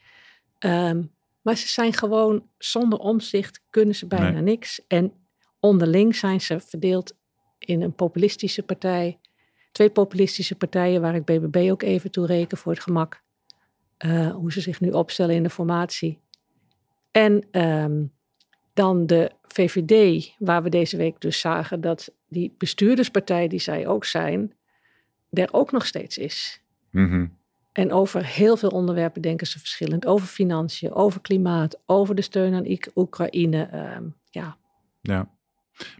Um, 0.58 1.12
maar 1.42 1.56
ze 1.56 1.68
zijn 1.68 1.92
gewoon 1.92 2.46
zonder 2.58 2.98
omzicht, 2.98 3.62
kunnen 3.70 3.94
ze 3.94 4.06
bijna 4.06 4.30
nee. 4.30 4.42
niks. 4.42 4.80
En 4.86 5.12
onderling 5.60 6.16
zijn 6.16 6.40
ze 6.40 6.60
verdeeld 6.60 7.16
in 7.58 7.82
een 7.82 7.94
populistische 7.94 8.62
partij. 8.62 9.18
Twee 9.72 9.90
populistische 9.90 10.54
partijen, 10.56 11.00
waar 11.00 11.14
ik 11.14 11.24
BBB 11.24 11.68
ook 11.70 11.82
even 11.82 12.10
toe 12.10 12.26
reken 12.26 12.58
voor 12.58 12.72
het 12.72 12.82
gemak. 12.82 13.22
Uh, 14.04 14.30
hoe 14.30 14.52
ze 14.52 14.60
zich 14.60 14.80
nu 14.80 14.90
opstellen 14.90 15.34
in 15.34 15.42
de 15.42 15.50
formatie. 15.50 16.18
En 17.10 17.60
um, 17.62 18.12
dan 18.80 19.06
de 19.06 19.30
VVD, 19.42 20.30
waar 20.38 20.62
we 20.62 20.68
deze 20.68 20.96
week 20.96 21.20
dus 21.20 21.40
zagen 21.40 21.80
dat 21.80 22.12
die 22.28 22.54
bestuurderspartij 22.58 23.48
die 23.48 23.58
zij 23.58 23.86
ook 23.86 24.04
zijn, 24.04 24.52
er 25.30 25.48
ook 25.52 25.72
nog 25.72 25.86
steeds 25.86 26.18
is. 26.18 26.62
Mm 26.90 27.08
-hmm. 27.08 27.38
En 27.72 27.92
over 27.92 28.26
heel 28.26 28.56
veel 28.56 28.68
onderwerpen 28.68 29.22
denken 29.22 29.46
ze 29.46 29.58
verschillend. 29.58 30.06
Over 30.06 30.26
financiën, 30.26 30.92
over 30.92 31.20
klimaat, 31.20 31.82
over 31.86 32.14
de 32.14 32.22
steun 32.22 32.54
aan 32.54 32.78
Oekraïne. 32.94 33.70
Uh, 33.74 34.08
ja. 34.30 34.56
ja. 35.00 35.30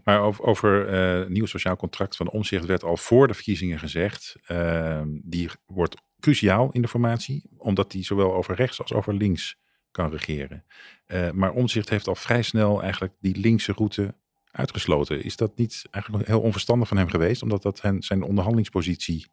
Maar 0.03 0.21
over, 0.21 0.43
over 0.43 0.93
uh, 1.21 1.27
nieuw 1.27 1.45
sociaal 1.45 1.75
contract 1.75 2.15
van 2.15 2.29
omzicht 2.29 2.65
werd 2.65 2.83
al 2.83 2.97
voor 2.97 3.27
de 3.27 3.33
verkiezingen 3.33 3.79
gezegd. 3.79 4.35
Uh, 4.47 5.01
die 5.07 5.49
wordt 5.65 5.95
cruciaal 6.19 6.71
in 6.71 6.81
de 6.81 6.87
formatie, 6.87 7.49
omdat 7.57 7.91
die 7.91 8.03
zowel 8.03 8.33
over 8.33 8.55
rechts 8.55 8.81
als 8.81 8.93
over 8.93 9.13
links 9.13 9.59
kan 9.91 10.11
regeren. 10.11 10.65
Uh, 11.07 11.31
maar 11.31 11.51
Omzicht 11.51 11.89
heeft 11.89 12.07
al 12.07 12.15
vrij 12.15 12.41
snel 12.41 12.81
eigenlijk 12.81 13.13
die 13.19 13.37
linkse 13.37 13.71
route 13.71 14.15
uitgesloten. 14.51 15.23
Is 15.23 15.35
dat 15.35 15.57
niet 15.57 15.85
eigenlijk 15.91 16.27
heel 16.27 16.41
onverstandig 16.41 16.87
van 16.87 16.97
hem 16.97 17.09
geweest, 17.09 17.41
omdat 17.41 17.61
dat 17.61 17.81
hen, 17.81 18.01
zijn 18.01 18.23
onderhandelingspositie 18.23 19.31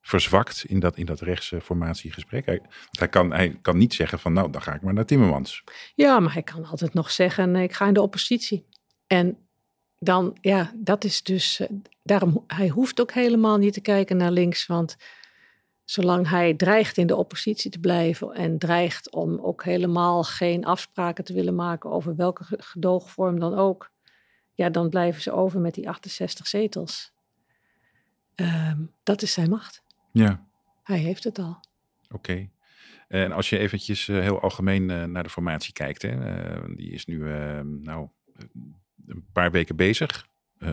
verzwakt 0.00 0.64
in 0.64 0.80
dat, 0.80 0.96
in 0.96 1.06
dat 1.06 1.20
rechtse 1.20 1.60
formatiegesprek? 1.60 2.46
Hij, 2.46 2.60
hij, 2.90 3.08
kan, 3.08 3.32
hij 3.32 3.58
kan 3.62 3.76
niet 3.76 3.94
zeggen 3.94 4.18
van 4.18 4.32
nou, 4.32 4.50
dan 4.50 4.62
ga 4.62 4.74
ik 4.74 4.82
maar 4.82 4.94
naar 4.94 5.04
Timmermans. 5.04 5.64
Ja, 5.94 6.20
maar 6.20 6.32
hij 6.32 6.42
kan 6.42 6.64
altijd 6.64 6.94
nog 6.94 7.10
zeggen, 7.10 7.56
ik 7.56 7.72
ga 7.72 7.86
in 7.86 7.94
de 7.94 8.02
oppositie. 8.02 8.66
En 9.06 9.38
dan, 9.98 10.36
ja, 10.40 10.72
dat 10.76 11.04
is 11.04 11.22
dus, 11.22 11.60
daarom, 12.02 12.44
hij 12.46 12.68
hoeft 12.68 13.00
ook 13.00 13.12
helemaal 13.12 13.56
niet 13.56 13.72
te 13.72 13.80
kijken 13.80 14.16
naar 14.16 14.30
links, 14.30 14.66
want 14.66 14.96
zolang 15.90 16.28
hij 16.28 16.54
dreigt 16.54 16.96
in 16.96 17.06
de 17.06 17.16
oppositie 17.16 17.70
te 17.70 17.78
blijven 17.78 18.32
en 18.32 18.58
dreigt 18.58 19.10
om 19.10 19.38
ook 19.40 19.64
helemaal 19.64 20.22
geen 20.22 20.64
afspraken 20.64 21.24
te 21.24 21.32
willen 21.32 21.54
maken 21.54 21.90
over 21.90 22.16
welke 22.16 22.44
gedoogvorm 22.48 23.40
dan 23.40 23.54
ook, 23.54 23.90
ja, 24.54 24.70
dan 24.70 24.88
blijven 24.88 25.22
ze 25.22 25.32
over 25.32 25.60
met 25.60 25.74
die 25.74 25.88
68 25.88 26.46
zetels. 26.46 27.12
Um, 28.34 28.92
dat 29.02 29.22
is 29.22 29.32
zijn 29.32 29.50
macht. 29.50 29.82
Ja. 30.12 30.46
Hij 30.82 30.98
heeft 30.98 31.24
het 31.24 31.38
al. 31.38 31.60
Oké. 32.04 32.14
Okay. 32.14 32.50
En 33.08 33.32
als 33.32 33.50
je 33.50 33.58
eventjes 33.58 34.08
uh, 34.08 34.20
heel 34.20 34.40
algemeen 34.40 34.90
uh, 34.90 35.04
naar 35.04 35.22
de 35.22 35.30
formatie 35.30 35.72
kijkt, 35.72 36.02
hè, 36.02 36.10
uh, 36.10 36.76
die 36.76 36.90
is 36.90 37.06
nu 37.06 37.18
nou, 37.62 38.08
een 39.06 39.26
paar 39.32 39.50
weken 39.50 39.76
bezig. 39.76 40.26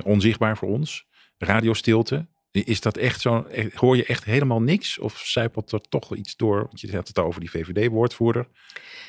onzichtbaar 0.03 0.58
voor 0.58 0.69
ons. 0.69 1.08
Radiostilte. 1.38 2.27
Is 2.51 2.81
dat 2.81 2.97
echt 2.97 3.21
zo? 3.21 3.45
Hoor 3.73 3.97
je 3.97 4.05
echt 4.05 4.23
helemaal 4.23 4.62
niks? 4.62 4.99
Of 4.99 5.17
zijpelt 5.17 5.71
er 5.71 5.81
toch 5.81 6.15
iets 6.15 6.36
door? 6.36 6.57
Want 6.57 6.81
je 6.81 6.95
had 6.95 7.07
het 7.07 7.19
over 7.19 7.39
die 7.39 7.49
VVD-woordvoerder. 7.49 8.47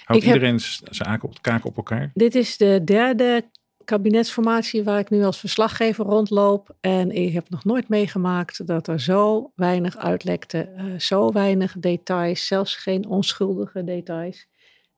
Houdt 0.04 0.24
iedereen 0.24 0.60
zijn 0.90 1.20
kaak 1.40 1.64
op 1.64 1.76
elkaar? 1.76 2.10
Dit 2.14 2.34
is 2.34 2.56
de 2.56 2.80
derde 2.84 3.44
kabinetsformatie 3.88 4.84
waar 4.84 4.98
ik 4.98 5.10
nu 5.10 5.24
als 5.24 5.38
verslaggever 5.38 6.04
rondloop. 6.04 6.76
En 6.80 7.10
ik 7.10 7.32
heb 7.32 7.50
nog 7.50 7.64
nooit 7.64 7.88
meegemaakt 7.88 8.66
dat 8.66 8.88
er 8.88 9.00
zo 9.00 9.52
weinig 9.54 9.96
uitlekte. 9.96 10.72
Uh, 10.76 10.98
zo 10.98 11.32
weinig 11.32 11.74
details, 11.78 12.46
zelfs 12.46 12.76
geen 12.76 13.06
onschuldige 13.06 13.84
details. 13.84 14.46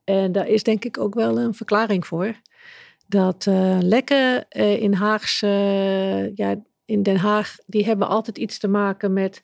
En 0.03 0.31
daar 0.31 0.47
is 0.47 0.63
denk 0.63 0.85
ik 0.85 0.97
ook 0.97 1.13
wel 1.13 1.39
een 1.39 1.53
verklaring 1.53 2.07
voor. 2.07 2.35
Dat 3.07 3.45
uh, 3.45 3.77
lekken 3.81 4.45
uh, 4.49 4.81
in 4.81 4.93
Haagse 4.93 6.31
ja, 6.35 6.55
in 6.91 7.03
Den 7.03 7.17
Haag, 7.17 7.57
die 7.65 7.85
hebben 7.85 8.07
altijd 8.07 8.37
iets 8.37 8.59
te 8.59 8.67
maken 8.67 9.13
met 9.13 9.43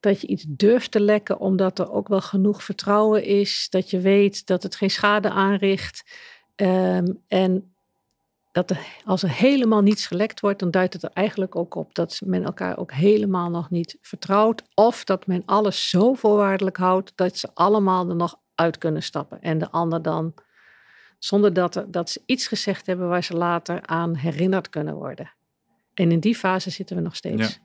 dat 0.00 0.20
je 0.20 0.26
iets 0.26 0.44
durft 0.48 0.90
te 0.90 1.00
lekken, 1.00 1.38
omdat 1.38 1.78
er 1.78 1.92
ook 1.92 2.08
wel 2.08 2.20
genoeg 2.20 2.64
vertrouwen 2.64 3.24
is, 3.24 3.66
dat 3.70 3.90
je 3.90 4.00
weet 4.00 4.46
dat 4.46 4.62
het 4.62 4.76
geen 4.76 4.90
schade 4.90 5.30
aanricht. 5.30 6.04
Um, 6.56 7.22
en 7.28 7.74
dat 8.52 8.72
als 9.04 9.22
er 9.22 9.30
helemaal 9.30 9.80
niets 9.80 10.06
gelekt 10.06 10.40
wordt, 10.40 10.58
dan 10.58 10.70
duidt 10.70 10.92
het 10.92 11.02
er 11.02 11.10
eigenlijk 11.12 11.56
ook 11.56 11.74
op 11.74 11.94
dat 11.94 12.20
men 12.24 12.44
elkaar 12.44 12.78
ook 12.78 12.92
helemaal 12.92 13.50
nog 13.50 13.70
niet 13.70 13.98
vertrouwt. 14.00 14.62
Of 14.74 15.04
dat 15.04 15.26
men 15.26 15.42
alles 15.46 15.88
zo 15.88 16.14
voorwaardelijk 16.14 16.76
houdt 16.76 17.12
dat 17.14 17.38
ze 17.38 17.48
allemaal 17.54 18.08
er 18.08 18.16
nog 18.16 18.38
uit 18.54 18.78
kunnen 18.78 19.02
stappen. 19.02 19.40
En 19.42 19.58
de 19.58 19.70
ander 19.70 20.02
dan, 20.02 20.34
zonder 21.18 21.52
dat, 21.52 21.84
dat 21.88 22.10
ze 22.10 22.22
iets 22.26 22.46
gezegd 22.46 22.86
hebben 22.86 23.08
waar 23.08 23.24
ze 23.24 23.36
later 23.36 23.86
aan 23.86 24.14
herinnerd 24.14 24.68
kunnen 24.68 24.94
worden. 24.94 25.30
En 25.96 26.12
in 26.12 26.20
die 26.20 26.34
fase 26.34 26.70
zitten 26.70 26.96
we 26.96 27.02
nog 27.02 27.16
steeds. 27.16 27.48
Ja. 27.48 27.64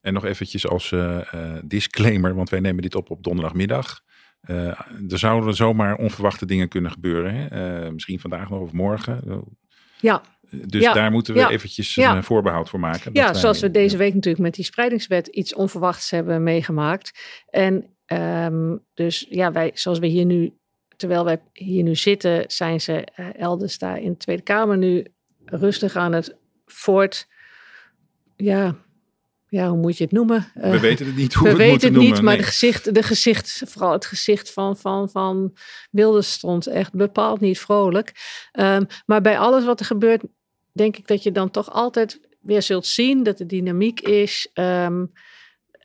En 0.00 0.12
nog 0.12 0.24
eventjes 0.24 0.68
als 0.68 0.90
uh, 0.90 1.20
disclaimer, 1.64 2.34
want 2.34 2.50
wij 2.50 2.60
nemen 2.60 2.82
dit 2.82 2.94
op 2.94 3.10
op 3.10 3.22
donderdagmiddag. 3.22 4.00
Uh, 4.46 4.66
er 5.08 5.18
zouden 5.18 5.54
zomaar 5.54 5.96
onverwachte 5.96 6.46
dingen 6.46 6.68
kunnen 6.68 6.90
gebeuren. 6.90 7.34
Hè? 7.34 7.92
misschien 7.92 8.20
vandaag 8.20 8.50
nog 8.50 8.60
of 8.60 8.72
morgen. 8.72 9.44
Ja. 10.00 10.22
Dus 10.50 10.84
daar 10.84 11.10
moeten 11.10 11.34
we 11.34 11.48
eventjes 11.48 11.96
een 11.96 12.24
voorbehoud 12.24 12.68
voor 12.68 12.80
maken. 12.80 13.10
Ja, 13.14 13.34
zoals 13.34 13.60
we 13.60 13.70
deze 13.70 13.96
week 13.96 14.14
natuurlijk 14.14 14.42
met 14.42 14.54
die 14.54 14.64
spreidingswet 14.64 15.26
iets 15.26 15.54
onverwachts 15.54 16.10
hebben 16.10 16.42
meegemaakt. 16.42 17.18
En 17.50 17.96
um, 18.06 18.84
dus 18.94 19.26
ja, 19.28 19.52
wij, 19.52 19.70
zoals 19.74 19.98
we 19.98 20.06
hier 20.06 20.24
nu, 20.24 20.52
terwijl 20.96 21.24
wij 21.24 21.42
hier 21.52 21.82
nu 21.82 21.94
zitten, 21.94 22.44
zijn 22.46 22.80
ze 22.80 23.04
elders 23.36 23.78
daar 23.78 24.00
in 24.00 24.10
de 24.10 24.16
Tweede 24.16 24.42
Kamer 24.42 24.78
nu 24.78 25.06
rustig 25.44 25.96
aan 25.96 26.12
het 26.12 26.36
voort 26.66 27.26
ja, 28.38 28.76
ja, 29.48 29.68
hoe 29.68 29.78
moet 29.78 29.96
je 29.96 30.04
het 30.04 30.12
noemen? 30.12 30.50
We 30.54 30.74
uh, 30.74 30.80
weten 30.80 31.06
het 31.06 31.16
niet 31.16 31.34
hoe 31.34 31.46
we, 31.46 31.52
we 31.52 31.58
weten 31.58 31.80
het, 31.80 31.92
noemen, 31.92 32.12
niet, 32.12 32.22
maar 32.22 32.36
de 32.36 32.42
gezicht, 32.42 32.94
de 32.94 33.02
gezicht, 33.02 33.62
vooral 33.66 33.92
het 33.92 34.06
gezicht 34.06 34.52
van, 34.52 34.76
van, 34.76 35.10
van 35.10 35.56
Wilders 35.90 36.32
stond 36.32 36.66
echt 36.66 36.92
bepaald 36.92 37.40
niet 37.40 37.58
vrolijk. 37.58 38.12
Um, 38.52 38.86
maar 39.06 39.20
bij 39.20 39.38
alles 39.38 39.64
wat 39.64 39.80
er 39.80 39.86
gebeurt, 39.86 40.22
denk 40.72 40.96
ik 40.96 41.06
dat 41.06 41.22
je 41.22 41.32
dan 41.32 41.50
toch 41.50 41.70
altijd 41.70 42.20
weer 42.40 42.62
zult 42.62 42.86
zien 42.86 43.22
dat 43.22 43.38
de 43.38 43.46
dynamiek 43.46 44.00
is. 44.00 44.50
Um, 44.54 45.12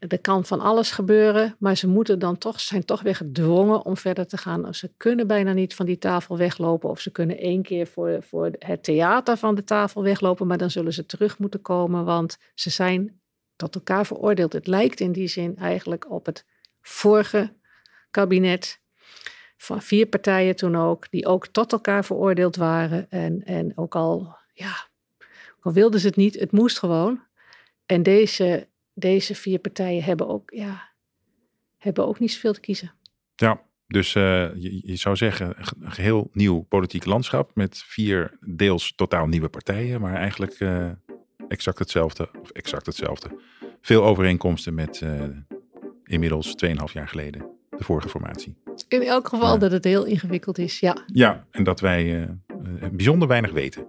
er 0.07 0.21
kan 0.21 0.45
van 0.45 0.59
alles 0.59 0.91
gebeuren, 0.91 1.55
maar 1.59 1.77
ze 1.77 1.87
moeten 1.87 2.19
dan 2.19 2.37
toch, 2.37 2.59
zijn 2.59 2.85
toch 2.85 3.01
weer 3.01 3.15
gedwongen 3.15 3.85
om 3.85 3.97
verder 3.97 4.27
te 4.27 4.37
gaan. 4.37 4.73
Ze 4.73 4.91
kunnen 4.97 5.27
bijna 5.27 5.53
niet 5.53 5.75
van 5.75 5.85
die 5.85 5.97
tafel 5.97 6.37
weglopen 6.37 6.89
of 6.89 6.99
ze 6.99 7.11
kunnen 7.11 7.37
één 7.37 7.61
keer 7.61 7.87
voor, 7.87 8.23
voor 8.23 8.51
het 8.59 8.83
theater 8.83 9.37
van 9.37 9.55
de 9.55 9.63
tafel 9.63 10.03
weglopen, 10.03 10.47
maar 10.47 10.57
dan 10.57 10.71
zullen 10.71 10.93
ze 10.93 11.05
terug 11.05 11.37
moeten 11.39 11.61
komen, 11.61 12.05
want 12.05 12.37
ze 12.53 12.69
zijn 12.69 13.21
tot 13.55 13.75
elkaar 13.75 14.05
veroordeeld. 14.05 14.53
Het 14.53 14.67
lijkt 14.67 14.99
in 14.99 15.11
die 15.11 15.27
zin 15.27 15.57
eigenlijk 15.57 16.11
op 16.11 16.25
het 16.25 16.45
vorige 16.81 17.53
kabinet 18.11 18.81
van 19.57 19.81
vier 19.81 20.05
partijen 20.05 20.55
toen 20.55 20.75
ook, 20.75 21.11
die 21.11 21.25
ook 21.25 21.47
tot 21.47 21.71
elkaar 21.71 22.05
veroordeeld 22.05 22.55
waren 22.55 23.09
en, 23.09 23.43
en 23.43 23.77
ook 23.77 23.95
al, 23.95 24.35
ja, 24.53 24.87
ook 25.57 25.65
al 25.65 25.73
wilden 25.73 25.99
ze 25.99 26.07
het 26.07 26.15
niet, 26.15 26.39
het 26.39 26.51
moest 26.51 26.79
gewoon. 26.79 27.23
En 27.85 28.03
deze 28.03 28.67
deze 28.93 29.35
vier 29.35 29.59
partijen 29.59 30.03
hebben 30.03 30.27
ook, 30.27 30.51
ja, 30.53 30.89
hebben 31.77 32.07
ook 32.07 32.19
niet 32.19 32.31
zoveel 32.31 32.53
te 32.53 32.59
kiezen. 32.59 32.91
Ja, 33.35 33.61
dus 33.87 34.15
uh, 34.15 34.23
je, 34.55 34.81
je, 34.83 34.95
zou 34.95 35.15
zeggen 35.15 35.53
een 35.79 35.91
geheel 35.91 36.29
nieuw 36.33 36.61
politiek 36.61 37.05
landschap 37.05 37.51
met 37.55 37.83
vier 37.85 38.37
deels 38.47 38.93
totaal 38.95 39.27
nieuwe 39.27 39.49
partijen, 39.49 40.01
maar 40.01 40.15
eigenlijk 40.15 40.59
uh, 40.59 40.89
exact 41.47 41.79
hetzelfde, 41.79 42.29
of 42.41 42.49
exact 42.49 42.85
hetzelfde. 42.85 43.41
Veel 43.81 44.03
overeenkomsten 44.03 44.73
met 44.73 45.01
uh, 45.01 45.23
inmiddels 46.03 46.55
2,5 46.65 46.73
jaar 46.93 47.07
geleden 47.07 47.45
de 47.69 47.83
vorige 47.83 48.09
formatie. 48.09 48.55
In 48.87 49.01
elk 49.01 49.27
geval 49.27 49.49
maar, 49.49 49.59
dat 49.59 49.71
het 49.71 49.83
heel 49.83 50.05
ingewikkeld 50.05 50.57
is, 50.57 50.79
ja. 50.79 51.03
Ja, 51.05 51.47
en 51.51 51.63
dat 51.63 51.79
wij 51.79 52.29
bijzonder 52.91 53.27
weinig 53.27 53.51
weten. 53.51 53.87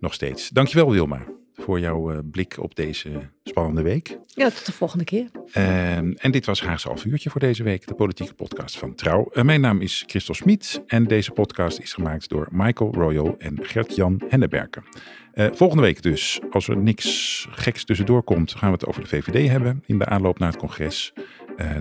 Nog 0.00 0.14
steeds. 0.14 0.48
Dankjewel 0.48 0.90
Wilma 0.90 1.26
voor 1.62 1.80
jouw 1.80 2.12
uh, 2.12 2.18
blik 2.30 2.56
op 2.58 2.74
deze 2.74 3.10
spannende 3.44 3.82
week. 3.82 4.18
Ja, 4.26 4.50
tot 4.50 4.66
de 4.66 4.72
volgende 4.72 5.04
keer. 5.04 5.30
Uh, 5.56 5.96
en 5.96 6.30
dit 6.30 6.46
was 6.46 6.62
Haagse 6.62 6.88
Half 6.88 7.04
Uurtje 7.04 7.30
voor 7.30 7.40
deze 7.40 7.62
week, 7.62 7.86
de 7.86 7.94
politieke 7.94 8.34
podcast 8.34 8.78
van 8.78 8.94
Trouw. 8.94 9.30
Uh, 9.32 9.42
mijn 9.42 9.60
naam 9.60 9.80
is 9.80 10.04
Christel 10.06 10.34
Smit 10.34 10.82
en 10.86 11.04
deze 11.04 11.30
podcast 11.30 11.78
is 11.78 11.92
gemaakt 11.92 12.28
door 12.28 12.48
Michael 12.50 12.92
Royal 12.94 13.34
en 13.38 13.58
Gert-Jan 13.62 14.22
Henneberken. 14.28 14.84
Eh, 15.32 15.46
volgende 15.52 15.82
week 15.82 16.02
dus, 16.02 16.40
als 16.50 16.68
er 16.68 16.76
niks 16.76 17.46
geks 17.50 17.84
tussendoor 17.84 18.22
komt, 18.22 18.54
gaan 18.54 18.68
we 18.68 18.74
het 18.74 18.86
over 18.86 19.02
de 19.02 19.08
VVD 19.08 19.50
hebben 19.50 19.82
in 19.86 19.98
de 19.98 20.06
aanloop 20.06 20.38
naar 20.38 20.50
het 20.50 20.60
congres. 20.60 21.12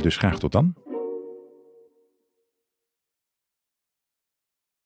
dus 0.02 0.18
graag 0.18 0.40
tot 0.40 0.52
dan. 0.52 0.76